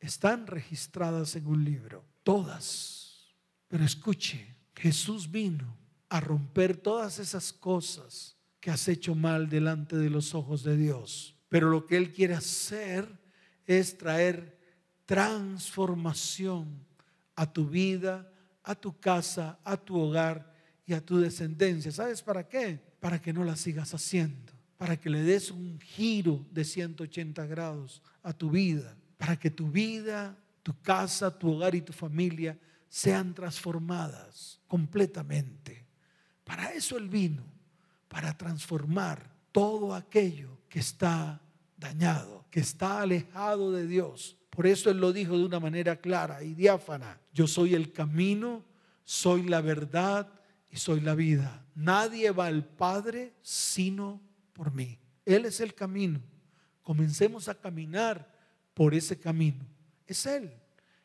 están 0.00 0.46
registradas 0.46 1.34
en 1.34 1.46
un 1.46 1.64
libro, 1.64 2.04
todas. 2.22 3.34
Pero 3.68 3.84
escuche, 3.84 4.54
Jesús 4.76 5.30
vino 5.30 5.78
a 6.10 6.20
romper 6.20 6.76
todas 6.76 7.18
esas 7.18 7.54
cosas 7.54 8.36
que 8.62 8.70
has 8.70 8.86
hecho 8.86 9.16
mal 9.16 9.48
delante 9.48 9.96
de 9.96 10.08
los 10.08 10.36
ojos 10.36 10.62
de 10.62 10.76
Dios. 10.76 11.36
Pero 11.48 11.68
lo 11.68 11.84
que 11.84 11.96
Él 11.96 12.12
quiere 12.12 12.34
hacer 12.34 13.08
es 13.66 13.98
traer 13.98 14.56
transformación 15.04 16.86
a 17.34 17.52
tu 17.52 17.68
vida, 17.68 18.32
a 18.62 18.76
tu 18.76 19.00
casa, 19.00 19.58
a 19.64 19.76
tu 19.76 19.98
hogar 19.98 20.54
y 20.86 20.92
a 20.92 21.04
tu 21.04 21.18
descendencia. 21.18 21.90
¿Sabes 21.90 22.22
para 22.22 22.48
qué? 22.48 22.80
Para 23.00 23.20
que 23.20 23.32
no 23.32 23.42
la 23.42 23.56
sigas 23.56 23.94
haciendo, 23.94 24.52
para 24.78 24.96
que 24.96 25.10
le 25.10 25.22
des 25.24 25.50
un 25.50 25.80
giro 25.80 26.46
de 26.52 26.64
180 26.64 27.44
grados 27.46 28.00
a 28.22 28.32
tu 28.32 28.48
vida, 28.48 28.96
para 29.18 29.36
que 29.36 29.50
tu 29.50 29.72
vida, 29.72 30.38
tu 30.62 30.80
casa, 30.82 31.36
tu 31.36 31.50
hogar 31.50 31.74
y 31.74 31.80
tu 31.80 31.92
familia 31.92 32.56
sean 32.88 33.34
transformadas 33.34 34.60
completamente. 34.68 35.84
Para 36.44 36.72
eso 36.72 36.96
Él 36.96 37.08
vino, 37.08 37.51
para 38.12 38.36
transformar 38.36 39.34
todo 39.52 39.94
aquello 39.94 40.58
que 40.68 40.80
está 40.80 41.40
dañado, 41.78 42.44
que 42.50 42.60
está 42.60 43.00
alejado 43.00 43.72
de 43.72 43.86
Dios, 43.86 44.36
por 44.50 44.66
eso 44.66 44.90
Él 44.90 44.98
lo 44.98 45.14
dijo 45.14 45.38
de 45.38 45.46
una 45.46 45.58
manera 45.58 45.96
clara 45.96 46.42
y 46.42 46.52
diáfana. 46.52 47.18
Yo 47.32 47.46
soy 47.46 47.74
el 47.74 47.90
camino, 47.90 48.62
soy 49.02 49.44
la 49.44 49.62
verdad 49.62 50.30
y 50.70 50.76
soy 50.76 51.00
la 51.00 51.14
vida. 51.14 51.64
Nadie 51.74 52.30
va 52.32 52.48
al 52.48 52.66
Padre 52.66 53.32
sino 53.40 54.20
por 54.52 54.74
mí. 54.74 54.98
Él 55.24 55.46
es 55.46 55.60
el 55.60 55.74
camino. 55.74 56.20
Comencemos 56.82 57.48
a 57.48 57.54
caminar 57.54 58.30
por 58.74 58.92
ese 58.92 59.18
camino. 59.18 59.64
Es 60.06 60.26
Él. 60.26 60.52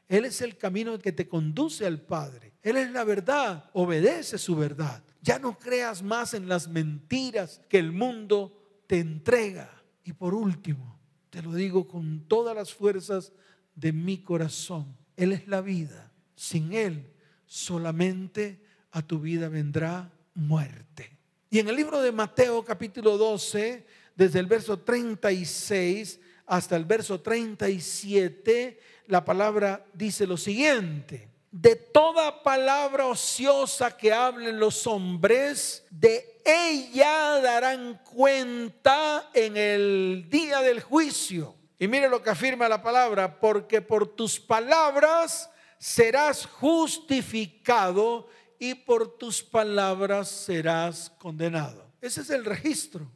Él 0.10 0.26
es 0.26 0.42
el 0.42 0.58
camino 0.58 1.00
que 1.00 1.14
te 1.14 1.30
conduce 1.30 1.86
al 1.86 2.02
Padre. 2.02 2.52
Él 2.62 2.76
es 2.76 2.92
la 2.92 3.06
verdad. 3.06 3.70
Obedece 3.72 4.38
su 4.38 4.58
verdad. 4.58 5.02
Ya 5.22 5.40
no 5.40 5.58
creas 5.58 6.02
más 6.04 6.34
en 6.34 6.48
las 6.48 6.68
mentiras 6.68 7.62
que 7.70 7.80
el 7.80 7.92
mundo 7.92 8.84
te 8.88 9.00
entrega. 9.00 9.70
Y 10.04 10.14
por 10.14 10.34
último, 10.34 10.98
te 11.30 11.42
lo 11.42 11.54
digo 11.54 11.88
con 11.88 12.28
todas 12.28 12.56
las 12.56 12.74
fuerzas 12.74 13.34
de 13.76 13.92
mi 13.92 14.20
corazón. 14.20 14.96
Él 15.16 15.34
es 15.34 15.48
la 15.48 15.62
vida. 15.62 16.12
Sin 16.36 16.74
Él 16.74 17.12
solamente 17.46 18.62
a 18.92 19.02
tu 19.02 19.20
vida 19.20 19.50
vendrá 19.50 20.12
muerte. 20.34 21.18
Y 21.50 21.60
en 21.60 21.70
el 21.70 21.76
libro 21.76 22.02
de 22.02 22.12
Mateo 22.12 22.64
capítulo 22.64 23.18
12, 23.18 23.86
desde 24.16 24.40
el 24.40 24.46
verso 24.46 24.80
36 24.80 26.20
hasta 26.46 26.76
el 26.76 26.86
verso 26.86 27.22
37, 27.22 28.80
la 29.08 29.24
palabra 29.24 29.86
dice 29.94 30.28
lo 30.28 30.38
siguiente. 30.38 31.30
De 31.52 31.76
toda 31.76 32.44
palabra 32.44 33.06
ociosa 33.06 33.96
que 33.96 34.12
hablen 34.12 34.60
los 34.60 34.86
hombres, 34.86 35.86
de 35.90 36.42
ella 36.46 37.40
darán 37.42 38.02
cuenta 38.04 39.30
en 39.34 39.56
el 39.56 40.28
día 40.30 40.62
del 40.62 40.82
juicio. 40.82 41.56
Y 41.80 41.88
mire 41.88 42.10
lo 42.10 42.22
que 42.22 42.30
afirma 42.32 42.68
la 42.68 42.82
palabra, 42.82 43.40
porque 43.40 43.82
por 43.82 44.08
tus 44.08 44.40
palabras 44.40 45.50
serás 45.78 46.46
justificado 46.46 48.28
y 48.60 48.74
por 48.74 49.18
tus 49.18 49.44
palabras 49.44 50.28
serás 50.30 51.12
condenado. 51.18 51.86
Ese 52.02 52.22
es 52.22 52.30
el 52.30 52.46
registro. 52.46 53.08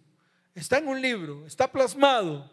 Está 0.54 0.78
en 0.78 0.88
un 0.88 1.02
libro, 1.02 1.46
está 1.48 1.72
plasmado. 1.72 2.50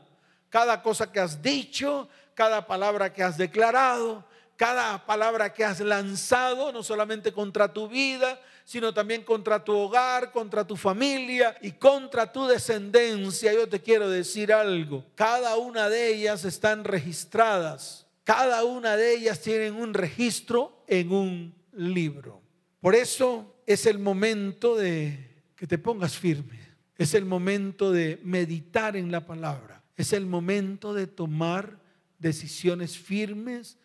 Cada 0.48 0.82
cosa 0.82 1.10
que 1.12 1.20
has 1.20 1.42
dicho, 1.42 2.08
cada 2.34 2.66
palabra 2.66 3.12
que 3.12 3.22
has 3.22 3.36
declarado, 3.36 4.24
cada 4.58 5.06
palabra 5.06 5.54
que 5.54 5.64
has 5.64 5.78
lanzado, 5.78 6.72
no 6.72 6.82
solamente 6.82 7.32
contra 7.32 7.72
tu 7.72 7.88
vida, 7.88 8.40
sino 8.64 8.92
también 8.92 9.22
contra 9.22 9.62
tu 9.62 9.72
hogar, 9.72 10.32
contra 10.32 10.66
tu 10.66 10.76
familia 10.76 11.56
y 11.62 11.70
contra 11.70 12.32
tu 12.32 12.44
descendencia. 12.48 13.52
Yo 13.54 13.68
te 13.68 13.80
quiero 13.80 14.10
decir 14.10 14.52
algo, 14.52 15.06
cada 15.14 15.56
una 15.56 15.88
de 15.88 16.12
ellas 16.12 16.44
están 16.44 16.82
registradas, 16.82 18.08
cada 18.24 18.64
una 18.64 18.96
de 18.96 19.14
ellas 19.14 19.40
tienen 19.40 19.76
un 19.76 19.94
registro 19.94 20.82
en 20.88 21.12
un 21.12 21.54
libro. 21.72 22.42
Por 22.80 22.96
eso 22.96 23.54
es 23.64 23.86
el 23.86 24.00
momento 24.00 24.74
de 24.74 25.44
que 25.54 25.68
te 25.68 25.78
pongas 25.78 26.18
firme, 26.18 26.58
es 26.96 27.14
el 27.14 27.24
momento 27.24 27.92
de 27.92 28.20
meditar 28.24 28.96
en 28.96 29.12
la 29.12 29.24
palabra, 29.24 29.84
es 29.96 30.12
el 30.12 30.26
momento 30.26 30.94
de 30.94 31.06
tomar 31.06 31.78
decisiones 32.18 32.98
firmes 32.98 33.78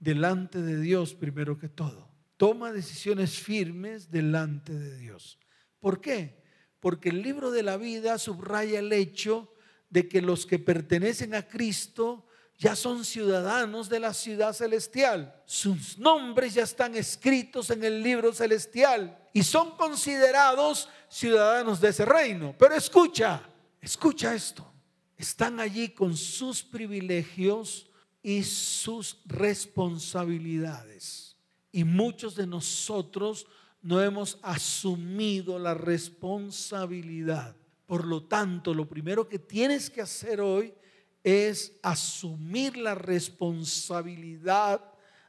delante 0.00 0.60
de 0.60 0.80
Dios 0.80 1.14
primero 1.14 1.56
que 1.58 1.68
todo. 1.68 2.08
Toma 2.36 2.72
decisiones 2.72 3.38
firmes 3.38 4.10
delante 4.10 4.72
de 4.72 4.96
Dios. 4.96 5.38
¿Por 5.78 6.00
qué? 6.00 6.42
Porque 6.80 7.10
el 7.10 7.22
libro 7.22 7.50
de 7.50 7.62
la 7.62 7.76
vida 7.76 8.18
subraya 8.18 8.78
el 8.78 8.92
hecho 8.92 9.54
de 9.90 10.08
que 10.08 10.22
los 10.22 10.46
que 10.46 10.58
pertenecen 10.58 11.34
a 11.34 11.46
Cristo 11.46 12.26
ya 12.56 12.76
son 12.76 13.04
ciudadanos 13.04 13.88
de 13.88 14.00
la 14.00 14.14
ciudad 14.14 14.52
celestial. 14.52 15.42
Sus 15.44 15.98
nombres 15.98 16.54
ya 16.54 16.62
están 16.62 16.94
escritos 16.94 17.70
en 17.70 17.84
el 17.84 18.02
libro 18.02 18.32
celestial 18.32 19.18
y 19.32 19.42
son 19.42 19.76
considerados 19.76 20.88
ciudadanos 21.08 21.80
de 21.80 21.88
ese 21.88 22.04
reino. 22.04 22.54
Pero 22.58 22.74
escucha, 22.74 23.42
escucha 23.80 24.34
esto. 24.34 24.70
Están 25.16 25.60
allí 25.60 25.90
con 25.90 26.16
sus 26.16 26.62
privilegios 26.62 27.89
y 28.22 28.42
sus 28.42 29.20
responsabilidades. 29.26 31.36
Y 31.72 31.84
muchos 31.84 32.34
de 32.34 32.46
nosotros 32.46 33.46
no 33.82 34.02
hemos 34.02 34.38
asumido 34.42 35.58
la 35.58 35.74
responsabilidad. 35.74 37.56
Por 37.86 38.06
lo 38.06 38.24
tanto, 38.24 38.74
lo 38.74 38.88
primero 38.88 39.28
que 39.28 39.38
tienes 39.38 39.90
que 39.90 40.02
hacer 40.02 40.40
hoy 40.40 40.74
es 41.22 41.78
asumir 41.82 42.76
la 42.76 42.94
responsabilidad 42.94 44.82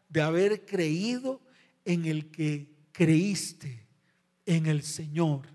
de 0.10 0.22
haber 0.22 0.66
creído 0.66 1.42
en 1.86 2.06
el 2.06 2.30
que 2.30 2.70
creíste, 2.92 3.88
en 4.46 4.66
el 4.66 4.84
Señor. 4.84 5.48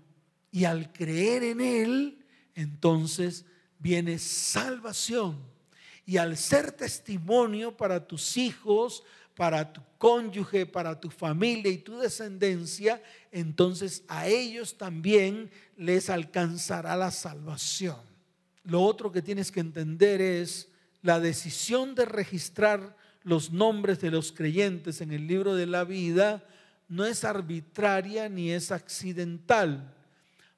Y 0.51 0.65
al 0.65 0.91
creer 0.91 1.43
en 1.43 1.61
Él, 1.61 2.25
entonces 2.55 3.45
viene 3.79 4.19
salvación. 4.19 5.56
Y 6.07 6.17
al 6.17 6.37
ser 6.37 6.71
testimonio 6.71 7.77
para 7.77 8.07
tus 8.07 8.37
hijos, 8.37 9.03
para 9.35 9.71
tu 9.71 9.81
cónyuge, 9.99 10.65
para 10.65 10.99
tu 10.99 11.11
familia 11.11 11.71
y 11.71 11.77
tu 11.77 11.99
descendencia, 11.99 13.03
entonces 13.31 14.03
a 14.07 14.27
ellos 14.27 14.77
también 14.77 15.51
les 15.75 16.09
alcanzará 16.09 16.95
la 16.95 17.11
salvación. 17.11 17.99
Lo 18.63 18.81
otro 18.81 19.11
que 19.11 19.21
tienes 19.21 19.51
que 19.51 19.59
entender 19.59 20.19
es 20.21 20.69
la 21.03 21.19
decisión 21.19 21.93
de 21.93 22.05
registrar 22.05 22.97
los 23.23 23.51
nombres 23.51 23.99
de 23.99 24.09
los 24.09 24.31
creyentes 24.31 25.01
en 25.01 25.11
el 25.11 25.27
libro 25.27 25.53
de 25.53 25.67
la 25.67 25.83
vida 25.83 26.43
no 26.87 27.05
es 27.05 27.23
arbitraria 27.23 28.29
ni 28.29 28.51
es 28.51 28.71
accidental. 28.71 29.93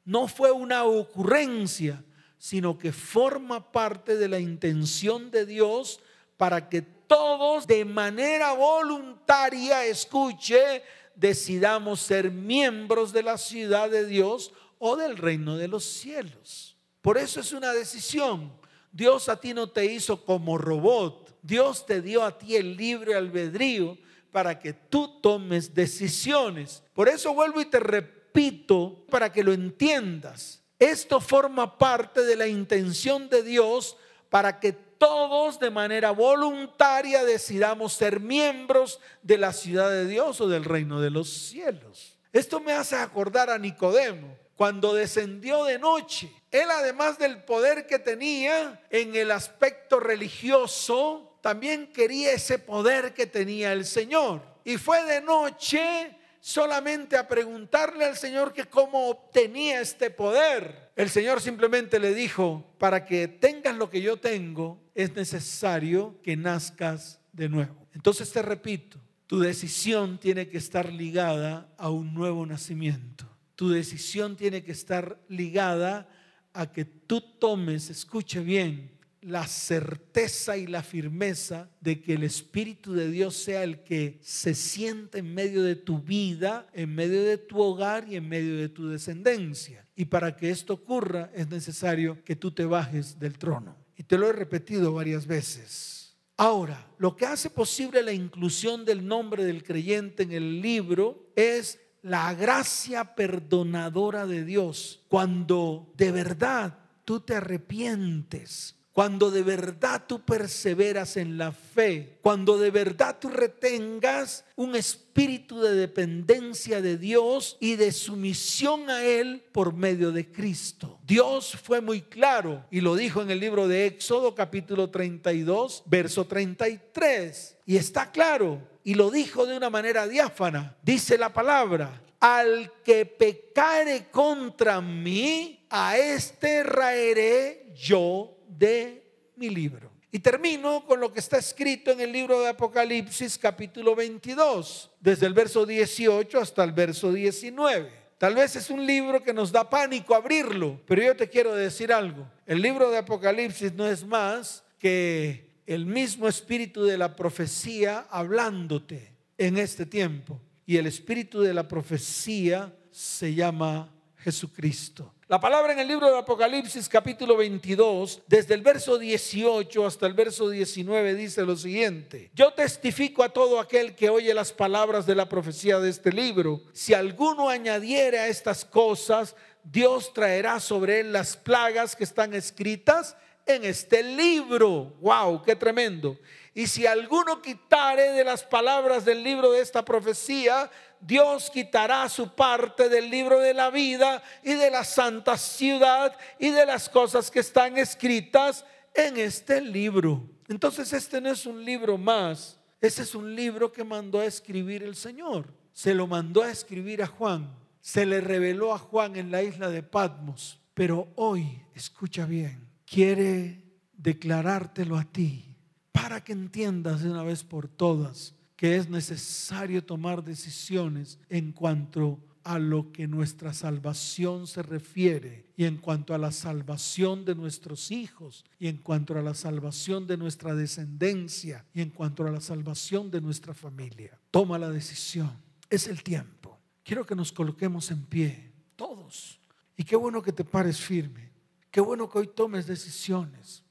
No 0.05 0.27
fue 0.27 0.51
una 0.51 0.83
ocurrencia, 0.83 2.03
sino 2.39 2.79
que 2.79 2.91
forma 2.91 3.71
parte 3.71 4.15
de 4.15 4.27
la 4.27 4.39
intención 4.39 5.29
de 5.29 5.45
Dios 5.45 5.99
para 6.37 6.69
que 6.69 6.81
todos 6.81 7.67
de 7.67 7.83
manera 7.85 8.53
voluntaria, 8.53 9.85
escuche, 9.85 10.81
decidamos 11.15 11.99
ser 11.99 12.31
miembros 12.31 13.11
de 13.11 13.23
la 13.23 13.37
ciudad 13.37 13.89
de 13.89 14.05
Dios 14.05 14.53
o 14.77 14.95
del 14.95 15.17
reino 15.17 15.57
de 15.57 15.67
los 15.67 15.83
cielos. 15.83 16.77
Por 17.01 17.17
eso 17.17 17.41
es 17.41 17.51
una 17.51 17.73
decisión. 17.73 18.53
Dios 18.91 19.27
a 19.27 19.39
ti 19.39 19.53
no 19.53 19.69
te 19.69 19.85
hizo 19.85 20.23
como 20.23 20.57
robot. 20.57 21.37
Dios 21.41 21.85
te 21.85 22.01
dio 22.01 22.23
a 22.23 22.37
ti 22.37 22.55
el 22.55 22.77
libre 22.77 23.15
albedrío 23.15 23.97
para 24.31 24.59
que 24.59 24.73
tú 24.73 25.19
tomes 25.19 25.73
decisiones. 25.73 26.83
Por 26.93 27.09
eso 27.09 27.33
vuelvo 27.33 27.59
y 27.59 27.65
te 27.65 27.79
repito 27.79 29.05
para 29.09 29.31
que 29.31 29.43
lo 29.43 29.51
entiendas. 29.51 30.58
Esto 30.79 31.19
forma 31.19 31.77
parte 31.77 32.23
de 32.23 32.37
la 32.37 32.47
intención 32.47 33.27
de 33.29 33.43
Dios 33.43 33.97
para 34.29 34.59
que 34.59 34.71
todos 34.71 35.59
de 35.59 35.69
manera 35.69 36.11
voluntaria 36.11 37.23
decidamos 37.25 37.93
ser 37.93 38.19
miembros 38.19 38.99
de 39.21 39.37
la 39.37 39.53
ciudad 39.53 39.89
de 39.89 40.05
Dios 40.05 40.39
o 40.39 40.47
del 40.47 40.63
reino 40.63 41.01
de 41.01 41.09
los 41.09 41.29
cielos. 41.29 42.17
Esto 42.31 42.59
me 42.59 42.73
hace 42.73 42.95
acordar 42.95 43.49
a 43.49 43.57
Nicodemo 43.57 44.37
cuando 44.55 44.93
descendió 44.93 45.63
de 45.63 45.79
noche. 45.79 46.31
Él 46.51 46.69
además 46.69 47.17
del 47.17 47.43
poder 47.43 47.87
que 47.87 47.97
tenía 47.97 48.83
en 48.89 49.15
el 49.15 49.31
aspecto 49.31 49.99
religioso, 49.99 51.37
también 51.41 51.87
quería 51.87 52.33
ese 52.33 52.59
poder 52.59 53.13
que 53.13 53.25
tenía 53.25 53.73
el 53.73 53.85
Señor. 53.85 54.41
Y 54.65 54.77
fue 54.77 55.03
de 55.05 55.21
noche 55.21 56.18
solamente 56.39 57.17
a 57.17 57.27
preguntarle 57.27 58.05
al 58.05 58.15
Señor 58.15 58.53
que 58.53 58.65
cómo 58.65 59.09
obtenía 59.09 59.81
este 59.81 60.09
poder. 60.09 60.91
El 60.95 61.09
Señor 61.09 61.41
simplemente 61.41 61.99
le 61.99 62.13
dijo, 62.13 62.75
para 62.77 63.05
que 63.05 63.27
tengas 63.27 63.75
lo 63.75 63.89
que 63.89 64.01
yo 64.01 64.17
tengo, 64.17 64.81
es 64.95 65.15
necesario 65.15 66.19
que 66.23 66.35
nazcas 66.35 67.19
de 67.33 67.49
nuevo. 67.49 67.87
Entonces 67.93 68.31
te 68.31 68.41
repito, 68.41 68.97
tu 69.27 69.39
decisión 69.39 70.19
tiene 70.19 70.47
que 70.47 70.57
estar 70.57 70.91
ligada 70.91 71.69
a 71.77 71.89
un 71.89 72.13
nuevo 72.13 72.45
nacimiento 72.45 73.29
tu 73.59 73.67
decisión 73.67 74.37
tiene 74.37 74.63
que 74.63 74.71
estar 74.71 75.21
ligada 75.27 76.07
a 76.53 76.71
que 76.71 76.85
tú 76.85 77.19
tomes, 77.19 77.89
escuche 77.89 78.39
bien, 78.39 78.89
la 79.21 79.45
certeza 79.47 80.57
y 80.57 80.67
la 80.67 80.83
firmeza 80.83 81.69
de 81.81 82.01
que 82.01 82.13
el 82.13 82.23
Espíritu 82.23 82.93
de 82.93 83.09
Dios 83.09 83.35
sea 83.35 83.63
el 83.63 83.83
que 83.83 84.19
se 84.21 84.55
siente 84.55 85.19
en 85.19 85.33
medio 85.33 85.63
de 85.63 85.75
tu 85.75 85.99
vida, 85.99 86.67
en 86.73 86.93
medio 86.95 87.23
de 87.23 87.37
tu 87.37 87.59
hogar 87.59 88.07
y 88.07 88.15
en 88.15 88.27
medio 88.27 88.57
de 88.57 88.69
tu 88.69 88.89
descendencia. 88.89 89.85
Y 89.95 90.05
para 90.05 90.35
que 90.35 90.49
esto 90.49 90.73
ocurra 90.73 91.31
es 91.33 91.49
necesario 91.49 92.23
que 92.23 92.35
tú 92.35 92.51
te 92.51 92.65
bajes 92.65 93.19
del 93.19 93.37
trono. 93.37 93.75
Y 93.97 94.03
te 94.03 94.17
lo 94.17 94.29
he 94.29 94.33
repetido 94.33 94.93
varias 94.93 95.27
veces. 95.27 96.17
Ahora, 96.37 96.87
lo 96.97 97.17
que 97.17 97.25
hace 97.25 97.49
posible 97.49 98.01
la 98.01 98.13
inclusión 98.13 98.85
del 98.85 99.05
nombre 99.05 99.43
del 99.43 99.61
creyente 99.61 100.23
en 100.23 100.31
el 100.31 100.61
libro 100.61 101.31
es 101.35 101.79
la 102.01 102.33
gracia 102.33 103.15
perdonadora 103.15 104.25
de 104.25 104.45
Dios 104.45 105.03
cuando 105.09 105.91
de 105.97 106.13
verdad 106.13 106.79
tú 107.03 107.19
te 107.19 107.35
arrepientes, 107.35 108.75
cuando 108.93 109.31
de 109.31 109.43
verdad 109.43 110.03
tú 110.07 110.21
perseveras 110.25 111.15
en 111.15 111.37
la 111.37 111.51
fe, 111.51 112.17
cuando 112.21 112.57
de 112.57 112.71
verdad 112.71 113.17
tú 113.19 113.29
retengas 113.29 114.45
un 114.55 114.75
espíritu 114.75 115.61
de 115.61 115.73
dependencia 115.73 116.81
de 116.81 116.97
Dios 116.97 117.57
y 117.59 117.75
de 117.75 117.91
sumisión 117.91 118.89
a 118.89 119.05
Él 119.05 119.43
por 119.51 119.73
medio 119.73 120.11
de 120.11 120.31
Cristo. 120.31 120.99
Dios 121.05 121.57
fue 121.63 121.81
muy 121.81 122.01
claro 122.01 122.65
y 122.71 122.81
lo 122.81 122.95
dijo 122.95 123.21
en 123.21 123.31
el 123.31 123.39
libro 123.39 123.67
de 123.67 123.85
Éxodo 123.85 124.35
capítulo 124.35 124.89
32, 124.89 125.83
verso 125.85 126.25
33. 126.25 127.57
Y 127.65 127.77
está 127.77 128.11
claro, 128.11 128.61
y 128.83 128.95
lo 128.95 129.11
dijo 129.11 129.45
de 129.45 129.55
una 129.55 129.69
manera 129.69 130.07
diáfana. 130.07 130.75
Dice 130.81 131.17
la 131.17 131.31
palabra, 131.31 132.01
al 132.19 132.71
que 132.83 133.05
pecare 133.05 134.09
contra 134.11 134.81
mí, 134.81 135.65
a 135.69 135.97
este 135.97 136.63
raeré 136.63 137.71
yo 137.75 138.38
de 138.49 139.31
mi 139.35 139.49
libro. 139.49 139.91
Y 140.11 140.19
termino 140.19 140.85
con 140.85 140.99
lo 140.99 141.13
que 141.13 141.19
está 141.19 141.37
escrito 141.37 141.91
en 141.91 142.01
el 142.01 142.11
libro 142.11 142.41
de 142.41 142.49
Apocalipsis 142.49 143.37
capítulo 143.37 143.95
22, 143.95 144.91
desde 144.99 145.27
el 145.27 145.33
verso 145.33 145.65
18 145.65 146.39
hasta 146.39 146.63
el 146.63 146.71
verso 146.71 147.13
19. 147.13 147.91
Tal 148.17 148.35
vez 148.35 148.55
es 148.55 148.69
un 148.69 148.85
libro 148.85 149.23
que 149.23 149.33
nos 149.33 149.51
da 149.51 149.69
pánico 149.69 150.15
abrirlo, 150.15 150.81
pero 150.87 151.03
yo 151.03 151.15
te 151.15 151.29
quiero 151.29 151.53
decir 151.55 151.93
algo. 151.93 152.27
El 152.45 152.61
libro 152.61 152.89
de 152.89 152.97
Apocalipsis 152.97 153.73
no 153.73 153.87
es 153.87 154.03
más 154.03 154.63
que 154.79 155.61
el 155.67 155.85
mismo 155.85 156.27
espíritu 156.27 156.83
de 156.83 156.97
la 156.97 157.15
profecía 157.15 158.07
hablándote 158.09 159.13
en 159.37 159.57
este 159.57 159.85
tiempo. 159.85 160.41
Y 160.65 160.77
el 160.77 160.87
espíritu 160.87 161.41
de 161.41 161.53
la 161.53 161.67
profecía 161.67 162.75
se 162.91 163.35
llama 163.35 163.93
Jesucristo. 164.17 165.13
La 165.29 165.39
palabra 165.39 165.73
en 165.73 165.77
el 165.77 165.87
libro 165.87 166.09
de 166.09 166.17
Apocalipsis 166.17 166.89
capítulo 166.89 167.37
22, 167.37 168.23
desde 168.25 168.55
el 168.55 168.63
verso 168.63 168.97
18 168.97 169.85
hasta 169.85 170.07
el 170.07 170.15
verso 170.15 170.49
19 170.49 171.13
dice 171.13 171.43
lo 171.43 171.55
siguiente. 171.55 172.31
Yo 172.33 172.51
testifico 172.51 173.21
a 173.21 173.29
todo 173.29 173.59
aquel 173.59 173.93
que 173.93 174.09
oye 174.09 174.33
las 174.33 174.51
palabras 174.51 175.05
de 175.05 175.13
la 175.13 175.29
profecía 175.29 175.77
de 175.77 175.91
este 175.91 176.11
libro. 176.11 176.63
Si 176.73 176.95
alguno 176.95 177.47
añadiere 177.47 178.17
a 178.17 178.27
estas 178.27 178.65
cosas, 178.65 179.35
Dios 179.63 180.13
traerá 180.13 180.59
sobre 180.59 181.01
él 181.01 181.13
las 181.13 181.37
plagas 181.37 181.95
que 181.95 182.05
están 182.05 182.33
escritas 182.33 183.15
en 183.45 183.65
este 183.65 184.01
libro. 184.01 184.95
¡Wow! 184.99 185.43
¡Qué 185.43 185.55
tremendo! 185.55 186.17
Y 186.55 186.65
si 186.65 186.87
alguno 186.87 187.39
quitare 187.41 188.13
de 188.13 188.23
las 188.23 188.43
palabras 188.43 189.05
del 189.05 189.23
libro 189.23 189.51
de 189.51 189.61
esta 189.61 189.85
profecía, 189.85 190.71
Dios 191.01 191.49
quitará 191.49 192.07
su 192.09 192.33
parte 192.35 192.89
del 192.89 193.09
libro 193.09 193.39
de 193.39 193.53
la 193.53 193.69
vida 193.69 194.21
y 194.43 194.53
de 194.53 194.69
la 194.69 194.83
santa 194.83 195.37
ciudad 195.37 196.15
y 196.37 196.49
de 196.49 196.65
las 196.65 196.89
cosas 196.89 197.31
que 197.31 197.39
están 197.39 197.77
escritas 197.77 198.65
en 198.93 199.17
este 199.17 199.61
libro. 199.61 200.29
Entonces 200.47 200.91
este 200.93 201.21
no 201.21 201.29
es 201.29 201.45
un 201.45 201.63
libro 201.63 201.97
más, 201.97 202.59
ese 202.81 203.03
es 203.03 203.15
un 203.15 203.35
libro 203.35 203.71
que 203.71 203.83
mandó 203.83 204.19
a 204.19 204.25
escribir 204.25 204.83
el 204.83 204.95
Señor. 204.95 205.53
Se 205.71 205.93
lo 205.93 206.07
mandó 206.07 206.41
a 206.41 206.51
escribir 206.51 207.01
a 207.01 207.07
Juan, 207.07 207.49
se 207.79 208.05
le 208.05 208.19
reveló 208.19 208.73
a 208.73 208.79
Juan 208.79 209.15
en 209.15 209.31
la 209.31 209.43
isla 209.43 209.69
de 209.69 209.83
Patmos. 209.83 210.59
Pero 210.73 211.09
hoy, 211.15 211.61
escucha 211.75 212.25
bien, 212.25 212.67
quiere 212.85 213.63
declarártelo 213.93 214.97
a 214.97 215.03
ti 215.03 215.55
para 215.91 216.23
que 216.23 216.31
entiendas 216.31 217.01
de 217.01 217.09
una 217.09 217.23
vez 217.23 217.43
por 217.43 217.67
todas 217.67 218.33
que 218.59 218.75
es 218.75 218.89
necesario 218.89 219.81
tomar 219.81 220.21
decisiones 220.21 221.17
en 221.29 221.53
cuanto 221.53 222.19
a 222.43 222.59
lo 222.59 222.91
que 222.91 223.07
nuestra 223.07 223.53
salvación 223.53 224.47
se 224.47 224.61
refiere 224.61 225.45
y 225.55 225.63
en 225.63 225.77
cuanto 225.77 226.13
a 226.13 226.17
la 226.17 226.33
salvación 226.33 227.23
de 227.23 227.35
nuestros 227.35 227.89
hijos 227.89 228.43
y 228.59 228.67
en 228.67 228.75
cuanto 228.75 229.17
a 229.17 229.21
la 229.21 229.33
salvación 229.33 230.07
de 230.07 230.17
nuestra 230.17 230.55
descendencia 230.55 231.65
y 231.73 231.79
en 231.79 231.89
cuanto 231.89 232.27
a 232.27 232.31
la 232.31 232.41
salvación 232.41 233.09
de 233.09 233.21
nuestra 233.21 233.53
familia. 233.53 234.19
Toma 234.29 234.59
la 234.59 234.69
decisión. 234.69 235.31
Es 235.69 235.87
el 235.87 236.03
tiempo. 236.03 236.59
Quiero 236.83 237.05
que 237.05 237.15
nos 237.15 237.31
coloquemos 237.31 237.89
en 237.91 238.03
pie, 238.07 238.51
todos. 238.75 239.39
Y 239.77 239.85
qué 239.85 239.95
bueno 239.95 240.21
que 240.21 240.33
te 240.33 240.43
pares 240.43 240.81
firme. 240.81 241.31
Qué 241.71 241.79
bueno 241.79 242.09
que 242.09 242.17
hoy 242.17 242.27
tomes 242.27 242.67
decisiones. 242.67 243.63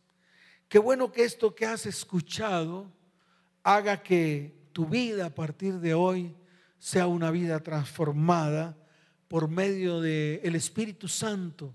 Qué 0.66 0.78
bueno 0.78 1.12
que 1.12 1.24
esto 1.24 1.54
que 1.54 1.66
has 1.66 1.84
escuchado 1.84 2.90
haga 3.62 4.02
que 4.02 4.57
tu 4.78 4.86
vida 4.86 5.26
a 5.26 5.34
partir 5.34 5.80
de 5.80 5.92
hoy 5.92 6.36
sea 6.78 7.08
una 7.08 7.32
vida 7.32 7.58
transformada 7.64 8.78
por 9.26 9.48
medio 9.48 10.00
del 10.00 10.38
el 10.44 10.54
Espíritu 10.54 11.08
Santo 11.08 11.74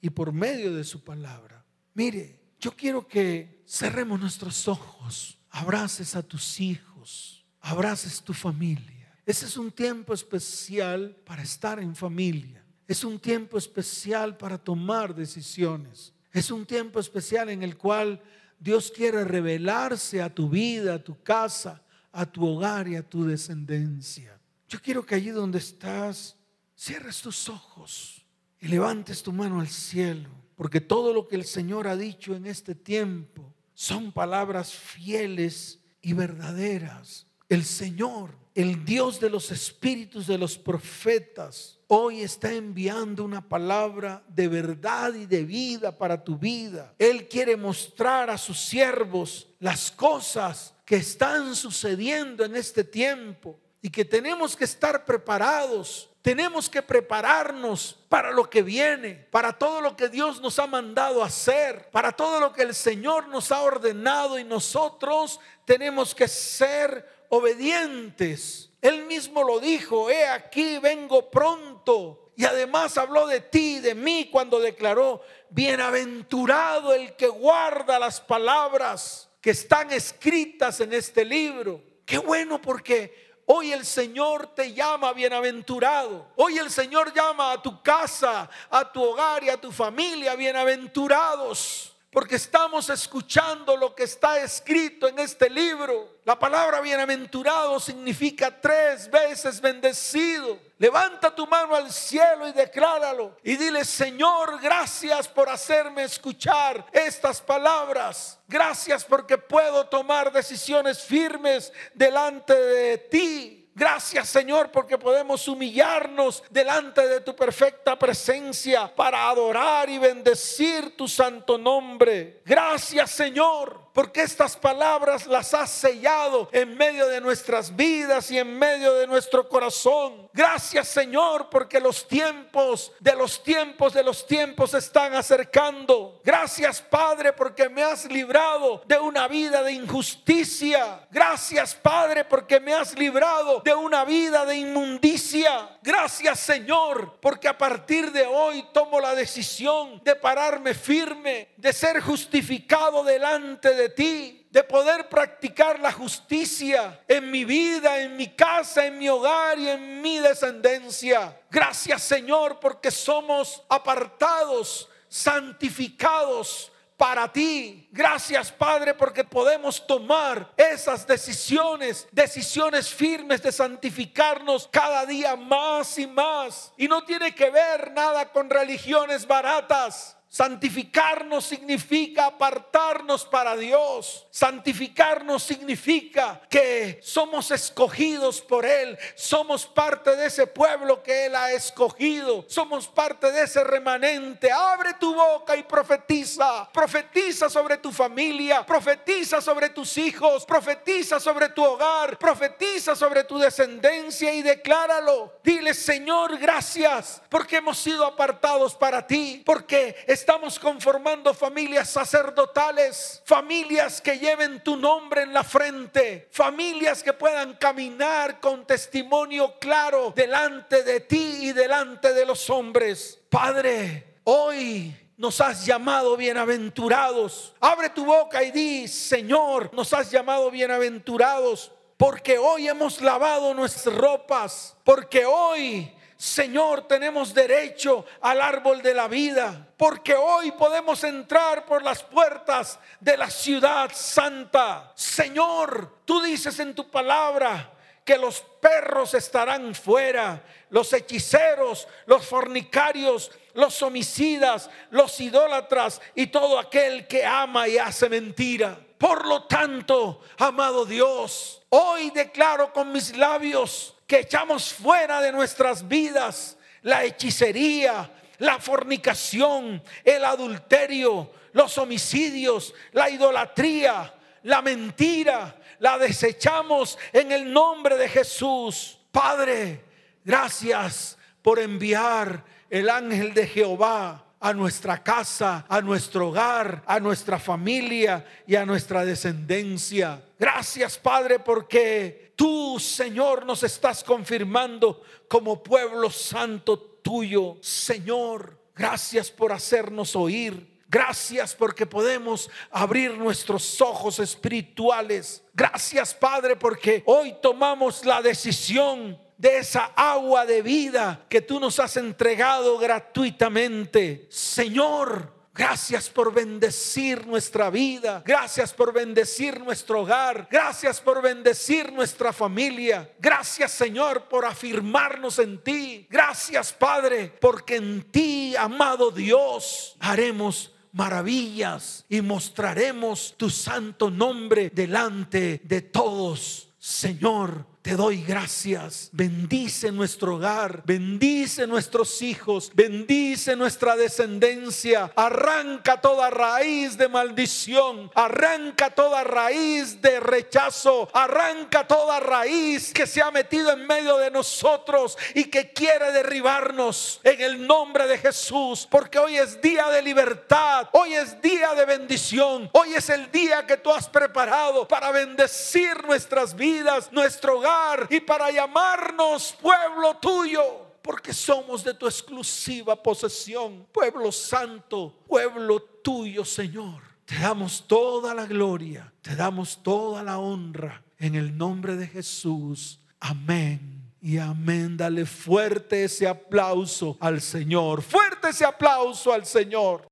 y 0.00 0.10
por 0.10 0.30
medio 0.32 0.72
de 0.72 0.84
su 0.84 1.02
palabra. 1.02 1.64
Mire, 1.94 2.38
yo 2.60 2.70
quiero 2.76 3.08
que 3.08 3.64
cerremos 3.66 4.20
nuestros 4.20 4.68
ojos, 4.68 5.36
abraces 5.50 6.14
a 6.14 6.22
tus 6.22 6.60
hijos, 6.60 7.44
abraces 7.60 8.22
tu 8.22 8.32
familia. 8.32 9.12
Ese 9.26 9.46
es 9.46 9.56
un 9.56 9.72
tiempo 9.72 10.14
especial 10.14 11.16
para 11.26 11.42
estar 11.42 11.80
en 11.80 11.96
familia. 11.96 12.64
Es 12.86 13.02
un 13.02 13.18
tiempo 13.18 13.58
especial 13.58 14.36
para 14.36 14.58
tomar 14.58 15.12
decisiones. 15.12 16.12
Es 16.30 16.52
un 16.52 16.64
tiempo 16.64 17.00
especial 17.00 17.50
en 17.50 17.64
el 17.64 17.76
cual 17.76 18.22
Dios 18.60 18.92
quiere 18.94 19.24
revelarse 19.24 20.22
a 20.22 20.32
tu 20.32 20.48
vida, 20.48 20.94
a 20.94 21.02
tu 21.02 21.20
casa, 21.20 21.83
a 22.14 22.24
tu 22.24 22.46
hogar 22.46 22.86
y 22.86 22.94
a 22.96 23.02
tu 23.02 23.24
descendencia. 23.24 24.38
Yo 24.68 24.80
quiero 24.80 25.04
que 25.04 25.16
allí 25.16 25.30
donde 25.30 25.58
estás, 25.58 26.36
cierres 26.76 27.20
tus 27.20 27.48
ojos 27.48 28.24
y 28.60 28.68
levantes 28.68 29.22
tu 29.22 29.32
mano 29.32 29.60
al 29.60 29.68
cielo, 29.68 30.30
porque 30.54 30.80
todo 30.80 31.12
lo 31.12 31.26
que 31.26 31.36
el 31.36 31.44
Señor 31.44 31.88
ha 31.88 31.96
dicho 31.96 32.34
en 32.34 32.46
este 32.46 32.76
tiempo 32.76 33.52
son 33.74 34.12
palabras 34.12 34.72
fieles 34.72 35.80
y 36.00 36.12
verdaderas. 36.12 37.26
El 37.48 37.64
Señor, 37.64 38.30
el 38.54 38.84
Dios 38.84 39.18
de 39.18 39.28
los 39.28 39.50
espíritus 39.50 40.28
de 40.28 40.38
los 40.38 40.56
profetas, 40.56 41.80
hoy 41.88 42.20
está 42.20 42.52
enviando 42.52 43.24
una 43.24 43.46
palabra 43.46 44.24
de 44.28 44.46
verdad 44.46 45.14
y 45.14 45.26
de 45.26 45.44
vida 45.44 45.98
para 45.98 46.22
tu 46.22 46.38
vida. 46.38 46.94
Él 46.98 47.28
quiere 47.28 47.56
mostrar 47.56 48.30
a 48.30 48.38
sus 48.38 48.60
siervos 48.60 49.48
las 49.58 49.90
cosas 49.90 50.73
que 50.84 50.96
están 50.96 51.54
sucediendo 51.56 52.44
en 52.44 52.56
este 52.56 52.84
tiempo 52.84 53.58
y 53.80 53.90
que 53.90 54.04
tenemos 54.04 54.56
que 54.56 54.64
estar 54.64 55.04
preparados. 55.04 56.10
Tenemos 56.22 56.70
que 56.70 56.80
prepararnos 56.80 57.98
para 58.08 58.30
lo 58.30 58.48
que 58.48 58.62
viene, 58.62 59.26
para 59.30 59.52
todo 59.52 59.82
lo 59.82 59.94
que 59.94 60.08
Dios 60.08 60.40
nos 60.40 60.58
ha 60.58 60.66
mandado 60.66 61.22
hacer, 61.22 61.90
para 61.90 62.12
todo 62.12 62.40
lo 62.40 62.52
que 62.52 62.62
el 62.62 62.74
Señor 62.74 63.28
nos 63.28 63.52
ha 63.52 63.60
ordenado 63.60 64.38
y 64.38 64.44
nosotros 64.44 65.38
tenemos 65.66 66.14
que 66.14 66.28
ser 66.28 67.26
obedientes. 67.28 68.70
Él 68.80 69.04
mismo 69.04 69.42
lo 69.42 69.60
dijo, 69.60 70.08
he 70.08 70.26
aquí, 70.26 70.78
vengo 70.78 71.30
pronto. 71.30 72.32
Y 72.36 72.46
además 72.46 72.96
habló 72.96 73.26
de 73.26 73.40
ti, 73.40 73.80
de 73.80 73.94
mí, 73.94 74.28
cuando 74.32 74.60
declaró, 74.60 75.22
bienaventurado 75.50 76.94
el 76.94 77.14
que 77.16 77.28
guarda 77.28 77.98
las 77.98 78.20
palabras 78.20 79.28
que 79.44 79.50
están 79.50 79.92
escritas 79.92 80.80
en 80.80 80.94
este 80.94 81.22
libro. 81.22 81.78
Qué 82.06 82.16
bueno 82.16 82.62
porque 82.62 83.42
hoy 83.44 83.72
el 83.72 83.84
Señor 83.84 84.46
te 84.54 84.72
llama 84.72 85.12
bienaventurado. 85.12 86.28
Hoy 86.36 86.56
el 86.56 86.70
Señor 86.70 87.12
llama 87.12 87.52
a 87.52 87.60
tu 87.60 87.82
casa, 87.82 88.48
a 88.70 88.90
tu 88.90 89.02
hogar 89.02 89.44
y 89.44 89.50
a 89.50 89.60
tu 89.60 89.70
familia 89.70 90.34
bienaventurados. 90.34 91.93
Porque 92.14 92.36
estamos 92.36 92.88
escuchando 92.90 93.76
lo 93.76 93.92
que 93.92 94.04
está 94.04 94.38
escrito 94.38 95.08
en 95.08 95.18
este 95.18 95.50
libro. 95.50 96.20
La 96.24 96.38
palabra 96.38 96.80
bienaventurado 96.80 97.80
significa 97.80 98.60
tres 98.60 99.10
veces 99.10 99.60
bendecido. 99.60 100.60
Levanta 100.78 101.34
tu 101.34 101.44
mano 101.44 101.74
al 101.74 101.90
cielo 101.90 102.46
y 102.46 102.52
decláralo. 102.52 103.36
Y 103.42 103.56
dile, 103.56 103.84
Señor, 103.84 104.60
gracias 104.62 105.26
por 105.26 105.48
hacerme 105.48 106.04
escuchar 106.04 106.86
estas 106.92 107.42
palabras. 107.42 108.38
Gracias 108.46 109.04
porque 109.04 109.36
puedo 109.36 109.84
tomar 109.88 110.30
decisiones 110.30 111.02
firmes 111.02 111.72
delante 111.94 112.54
de 112.54 112.98
ti. 112.98 113.63
Gracias 113.74 114.28
Señor 114.28 114.70
porque 114.70 114.96
podemos 114.96 115.48
humillarnos 115.48 116.44
delante 116.48 117.06
de 117.08 117.20
tu 117.20 117.34
perfecta 117.34 117.98
presencia 117.98 118.94
para 118.94 119.28
adorar 119.28 119.90
y 119.90 119.98
bendecir 119.98 120.96
tu 120.96 121.08
santo 121.08 121.58
nombre. 121.58 122.40
Gracias 122.44 123.10
Señor 123.10 123.83
porque 123.94 124.22
estas 124.22 124.56
palabras 124.56 125.26
las 125.26 125.54
has 125.54 125.70
sellado 125.70 126.48
en 126.50 126.76
medio 126.76 127.06
de 127.06 127.20
nuestras 127.20 127.74
vidas 127.74 128.28
y 128.32 128.38
en 128.38 128.58
medio 128.58 128.92
de 128.94 129.06
nuestro 129.06 129.48
corazón. 129.48 130.28
Gracias 130.32 130.88
Señor 130.88 131.48
porque 131.48 131.78
los 131.78 132.08
tiempos 132.08 132.90
de 132.98 133.14
los 133.14 133.40
tiempos 133.42 133.94
de 133.94 134.02
los 134.02 134.26
tiempos 134.26 134.72
se 134.72 134.78
están 134.78 135.14
acercando. 135.14 136.20
Gracias 136.24 136.82
Padre 136.82 137.32
porque 137.32 137.68
me 137.68 137.84
has 137.84 138.06
librado 138.06 138.82
de 138.84 138.98
una 138.98 139.28
vida 139.28 139.62
de 139.62 139.72
injusticia. 139.72 141.06
Gracias 141.12 141.76
Padre 141.76 142.24
porque 142.24 142.58
me 142.58 142.74
has 142.74 142.98
librado 142.98 143.60
de 143.60 143.74
una 143.74 144.04
vida 144.04 144.44
de 144.44 144.56
inmundicia. 144.56 145.78
Gracias 145.82 146.40
Señor 146.40 147.16
porque 147.20 147.46
a 147.46 147.56
partir 147.56 148.10
de 148.10 148.26
hoy 148.26 148.66
tomo 148.72 148.98
la 148.98 149.14
decisión 149.14 150.00
de 150.02 150.16
pararme 150.16 150.74
firme, 150.74 151.50
de 151.56 151.72
ser 151.72 152.00
justificado 152.00 153.04
delante 153.04 153.72
de 153.72 153.83
ti, 153.88 154.46
de 154.50 154.62
poder 154.62 155.08
practicar 155.08 155.80
la 155.80 155.90
justicia 155.90 157.02
en 157.08 157.28
mi 157.28 157.44
vida, 157.44 157.98
en 157.98 158.16
mi 158.16 158.28
casa, 158.28 158.86
en 158.86 158.98
mi 158.98 159.08
hogar 159.08 159.58
y 159.58 159.68
en 159.68 160.00
mi 160.00 160.20
descendencia. 160.20 161.40
Gracias 161.50 162.02
Señor 162.02 162.60
porque 162.60 162.92
somos 162.92 163.64
apartados, 163.68 164.88
santificados 165.08 166.70
para 166.96 167.32
ti. 167.32 167.88
Gracias 167.90 168.52
Padre 168.52 168.94
porque 168.94 169.24
podemos 169.24 169.84
tomar 169.84 170.52
esas 170.56 171.04
decisiones, 171.04 172.06
decisiones 172.12 172.88
firmes 172.88 173.42
de 173.42 173.50
santificarnos 173.50 174.68
cada 174.70 175.04
día 175.04 175.34
más 175.34 175.98
y 175.98 176.06
más. 176.06 176.72
Y 176.76 176.86
no 176.86 177.04
tiene 177.04 177.34
que 177.34 177.50
ver 177.50 177.90
nada 177.90 178.30
con 178.30 178.48
religiones 178.48 179.26
baratas. 179.26 180.13
Santificarnos 180.34 181.44
significa 181.44 182.26
apartarnos 182.26 183.24
para 183.24 183.56
Dios. 183.56 184.26
Santificarnos 184.32 185.44
significa 185.44 186.42
que 186.50 186.98
somos 187.04 187.52
escogidos 187.52 188.40
por 188.40 188.66
Él. 188.66 188.98
Somos 189.14 189.64
parte 189.64 190.16
de 190.16 190.26
ese 190.26 190.48
pueblo 190.48 191.04
que 191.04 191.26
Él 191.26 191.36
ha 191.36 191.52
escogido. 191.52 192.44
Somos 192.48 192.88
parte 192.88 193.30
de 193.30 193.42
ese 193.42 193.62
remanente. 193.62 194.50
Abre 194.50 194.94
tu 194.94 195.14
boca 195.14 195.54
y 195.54 195.62
profetiza. 195.62 196.68
Profetiza 196.72 197.48
sobre 197.48 197.76
tu 197.76 197.92
familia. 197.92 198.66
Profetiza 198.66 199.40
sobre 199.40 199.68
tus 199.68 199.96
hijos. 199.98 200.44
Profetiza 200.44 201.20
sobre 201.20 201.50
tu 201.50 201.62
hogar. 201.62 202.18
Profetiza 202.18 202.96
sobre 202.96 203.22
tu 203.22 203.38
descendencia 203.38 204.34
y 204.34 204.42
decláralo. 204.42 205.38
Dile, 205.44 205.74
Señor, 205.74 206.36
gracias 206.38 207.22
porque 207.28 207.58
hemos 207.58 207.78
sido 207.78 208.04
apartados 208.04 208.74
para 208.74 209.06
ti. 209.06 209.40
Porque 209.46 209.94
estamos 210.24 210.58
conformando 210.58 211.34
familias 211.34 211.90
sacerdotales, 211.90 213.22
familias 213.26 214.00
que 214.00 214.18
lleven 214.18 214.64
tu 214.64 214.74
nombre 214.74 215.20
en 215.20 215.34
la 215.34 215.44
frente, 215.44 216.28
familias 216.30 217.02
que 217.02 217.12
puedan 217.12 217.56
caminar 217.56 218.40
con 218.40 218.66
testimonio 218.66 219.58
claro 219.58 220.14
delante 220.16 220.82
de 220.82 221.00
ti 221.00 221.40
y 221.42 221.52
delante 221.52 222.14
de 222.14 222.24
los 222.24 222.48
hombres. 222.48 223.20
Padre, 223.28 224.20
hoy 224.24 224.96
nos 225.18 225.42
has 225.42 225.66
llamado 225.66 226.16
bienaventurados. 226.16 227.54
Abre 227.60 227.90
tu 227.90 228.06
boca 228.06 228.42
y 228.42 228.50
di, 228.50 228.88
Señor, 228.88 229.74
nos 229.74 229.92
has 229.92 230.10
llamado 230.10 230.50
bienaventurados 230.50 231.70
porque 231.98 232.38
hoy 232.38 232.66
hemos 232.66 233.02
lavado 233.02 233.52
nuestras 233.52 233.94
ropas, 233.94 234.74
porque 234.84 235.26
hoy 235.26 235.94
Señor, 236.16 236.86
tenemos 236.86 237.34
derecho 237.34 238.06
al 238.20 238.40
árbol 238.40 238.82
de 238.82 238.94
la 238.94 239.08
vida, 239.08 239.68
porque 239.76 240.14
hoy 240.14 240.52
podemos 240.52 241.02
entrar 241.04 241.66
por 241.66 241.82
las 241.82 242.02
puertas 242.02 242.78
de 243.00 243.16
la 243.16 243.28
ciudad 243.28 243.90
santa. 243.92 244.92
Señor, 244.94 245.98
tú 246.04 246.22
dices 246.22 246.58
en 246.60 246.74
tu 246.74 246.88
palabra 246.90 247.72
que 248.04 248.16
los 248.16 248.40
perros 248.60 249.14
estarán 249.14 249.74
fuera, 249.74 250.42
los 250.70 250.92
hechiceros, 250.92 251.88
los 252.06 252.26
fornicarios, 252.26 253.30
los 253.54 253.82
homicidas, 253.82 254.68
los 254.90 255.20
idólatras 255.20 256.00
y 256.14 256.28
todo 256.28 256.58
aquel 256.58 257.06
que 257.06 257.24
ama 257.24 257.66
y 257.66 257.78
hace 257.78 258.08
mentira. 258.08 258.78
Por 258.98 259.26
lo 259.26 259.44
tanto, 259.44 260.20
amado 260.38 260.84
Dios, 260.84 261.62
hoy 261.70 262.10
declaro 262.10 262.72
con 262.72 262.92
mis 262.92 263.16
labios 263.16 263.93
echamos 264.20 264.72
fuera 264.72 265.20
de 265.20 265.32
nuestras 265.32 265.86
vidas 265.86 266.56
la 266.82 267.04
hechicería, 267.04 268.10
la 268.38 268.58
fornicación, 268.58 269.82
el 270.04 270.24
adulterio, 270.24 271.30
los 271.52 271.78
homicidios, 271.78 272.74
la 272.92 273.08
idolatría, 273.10 274.14
la 274.42 274.60
mentira, 274.62 275.56
la 275.78 275.98
desechamos 275.98 276.98
en 277.12 277.32
el 277.32 277.52
nombre 277.52 277.96
de 277.96 278.08
Jesús. 278.08 278.98
Padre, 279.10 279.84
gracias 280.24 281.16
por 281.42 281.58
enviar 281.58 282.44
el 282.68 282.90
ángel 282.90 283.32
de 283.32 283.46
Jehová 283.46 284.23
a 284.44 284.52
nuestra 284.52 285.02
casa, 285.02 285.64
a 285.70 285.80
nuestro 285.80 286.28
hogar, 286.28 286.82
a 286.84 287.00
nuestra 287.00 287.38
familia 287.38 288.26
y 288.46 288.56
a 288.56 288.66
nuestra 288.66 289.02
descendencia. 289.02 290.22
Gracias 290.38 290.98
Padre 290.98 291.38
porque 291.38 292.34
tú 292.36 292.78
Señor 292.78 293.46
nos 293.46 293.62
estás 293.62 294.04
confirmando 294.04 295.00
como 295.28 295.62
pueblo 295.62 296.10
santo 296.10 296.78
tuyo. 296.78 297.56
Señor, 297.62 298.58
gracias 298.76 299.30
por 299.30 299.50
hacernos 299.50 300.14
oír. 300.14 300.74
Gracias 300.90 301.54
porque 301.54 301.86
podemos 301.86 302.50
abrir 302.70 303.16
nuestros 303.16 303.80
ojos 303.80 304.18
espirituales. 304.18 305.42
Gracias 305.54 306.12
Padre 306.12 306.54
porque 306.54 307.02
hoy 307.06 307.34
tomamos 307.40 308.04
la 308.04 308.20
decisión 308.20 309.18
de 309.36 309.58
esa 309.58 309.92
agua 309.96 310.46
de 310.46 310.62
vida 310.62 311.24
que 311.28 311.40
tú 311.40 311.60
nos 311.60 311.78
has 311.80 311.96
entregado 311.96 312.78
gratuitamente. 312.78 314.26
Señor, 314.30 315.34
Gracias 315.56 316.10
por 316.10 316.34
bendecir 316.34 317.28
nuestra 317.28 317.70
vida. 317.70 318.24
Gracias 318.26 318.72
por 318.72 318.92
bendecir 318.92 319.60
nuestro 319.60 320.00
hogar. 320.00 320.48
Gracias 320.50 321.00
por 321.00 321.22
bendecir 321.22 321.92
nuestra 321.92 322.32
familia. 322.32 323.08
Gracias 323.20 323.70
Señor 323.70 324.24
por 324.24 324.44
afirmarnos 324.44 325.38
en 325.38 325.62
ti. 325.62 326.08
Gracias 326.10 326.72
Padre 326.72 327.32
porque 327.40 327.76
en 327.76 328.02
ti, 328.10 328.56
amado 328.56 329.12
Dios, 329.12 329.96
haremos 330.00 330.72
maravillas 330.90 332.04
y 332.08 332.20
mostraremos 332.20 333.34
tu 333.36 333.48
santo 333.48 334.10
nombre 334.10 334.70
delante 334.74 335.60
de 335.62 335.82
todos. 335.82 336.68
Señor, 336.80 337.64
te 337.84 337.96
doy 337.96 338.22
gracias. 338.22 339.10
Bendice 339.12 339.92
nuestro 339.92 340.36
hogar, 340.36 340.82
bendice 340.86 341.66
nuestros 341.66 342.22
hijos, 342.22 342.72
bendice 342.74 343.54
nuestra 343.56 343.94
descendencia. 343.94 345.12
Arranca 345.14 346.00
toda 346.00 346.30
raíz 346.30 346.96
de 346.96 347.08
maldición, 347.08 348.10
arranca 348.14 348.88
toda 348.88 349.22
raíz 349.22 350.00
de 350.00 350.18
rechazo, 350.18 351.10
arranca 351.12 351.86
toda 351.86 352.20
raíz 352.20 352.90
que 352.90 353.06
se 353.06 353.20
ha 353.20 353.30
metido 353.30 353.70
en 353.70 353.86
medio 353.86 354.16
de 354.16 354.30
nosotros 354.30 355.18
y 355.34 355.44
que 355.44 355.74
quiere 355.74 356.10
derribarnos 356.10 357.20
en 357.22 357.38
el 357.42 357.66
nombre 357.66 358.06
de 358.06 358.16
Jesús, 358.16 358.88
porque 358.90 359.18
hoy 359.18 359.36
es 359.36 359.60
día 359.60 359.90
de 359.90 360.00
libertad, 360.00 360.88
hoy 360.92 361.12
es 361.12 361.38
día 361.42 361.74
de 361.74 361.84
bendición, 361.84 362.70
hoy 362.72 362.94
es 362.94 363.10
el 363.10 363.30
día 363.30 363.66
que 363.66 363.76
tú 363.76 363.92
has 363.92 364.08
preparado 364.08 364.88
para 364.88 365.10
bendecir 365.10 366.02
nuestras 366.06 366.56
vidas, 366.56 367.12
nuestro 367.12 367.58
hogar 367.58 367.73
y 368.10 368.20
para 368.20 368.50
llamarnos 368.50 369.56
pueblo 369.60 370.16
tuyo, 370.18 370.62
porque 371.02 371.32
somos 371.32 371.84
de 371.84 371.94
tu 371.94 372.06
exclusiva 372.06 373.00
posesión, 373.00 373.86
pueblo 373.92 374.32
santo, 374.32 375.14
pueblo 375.26 375.80
tuyo, 375.80 376.44
Señor. 376.44 377.02
Te 377.24 377.38
damos 377.38 377.86
toda 377.86 378.34
la 378.34 378.46
gloria, 378.46 379.12
te 379.22 379.34
damos 379.34 379.82
toda 379.82 380.22
la 380.22 380.38
honra 380.38 381.02
en 381.18 381.34
el 381.34 381.56
nombre 381.56 381.96
de 381.96 382.06
Jesús. 382.06 383.00
Amén. 383.20 384.02
Y 384.20 384.38
amén. 384.38 384.96
Dale 384.96 385.26
fuerte 385.26 386.04
ese 386.04 386.26
aplauso 386.26 387.16
al 387.20 387.42
Señor. 387.42 388.00
Fuerte 388.00 388.48
ese 388.48 388.64
aplauso 388.64 389.32
al 389.32 389.44
Señor. 389.44 390.02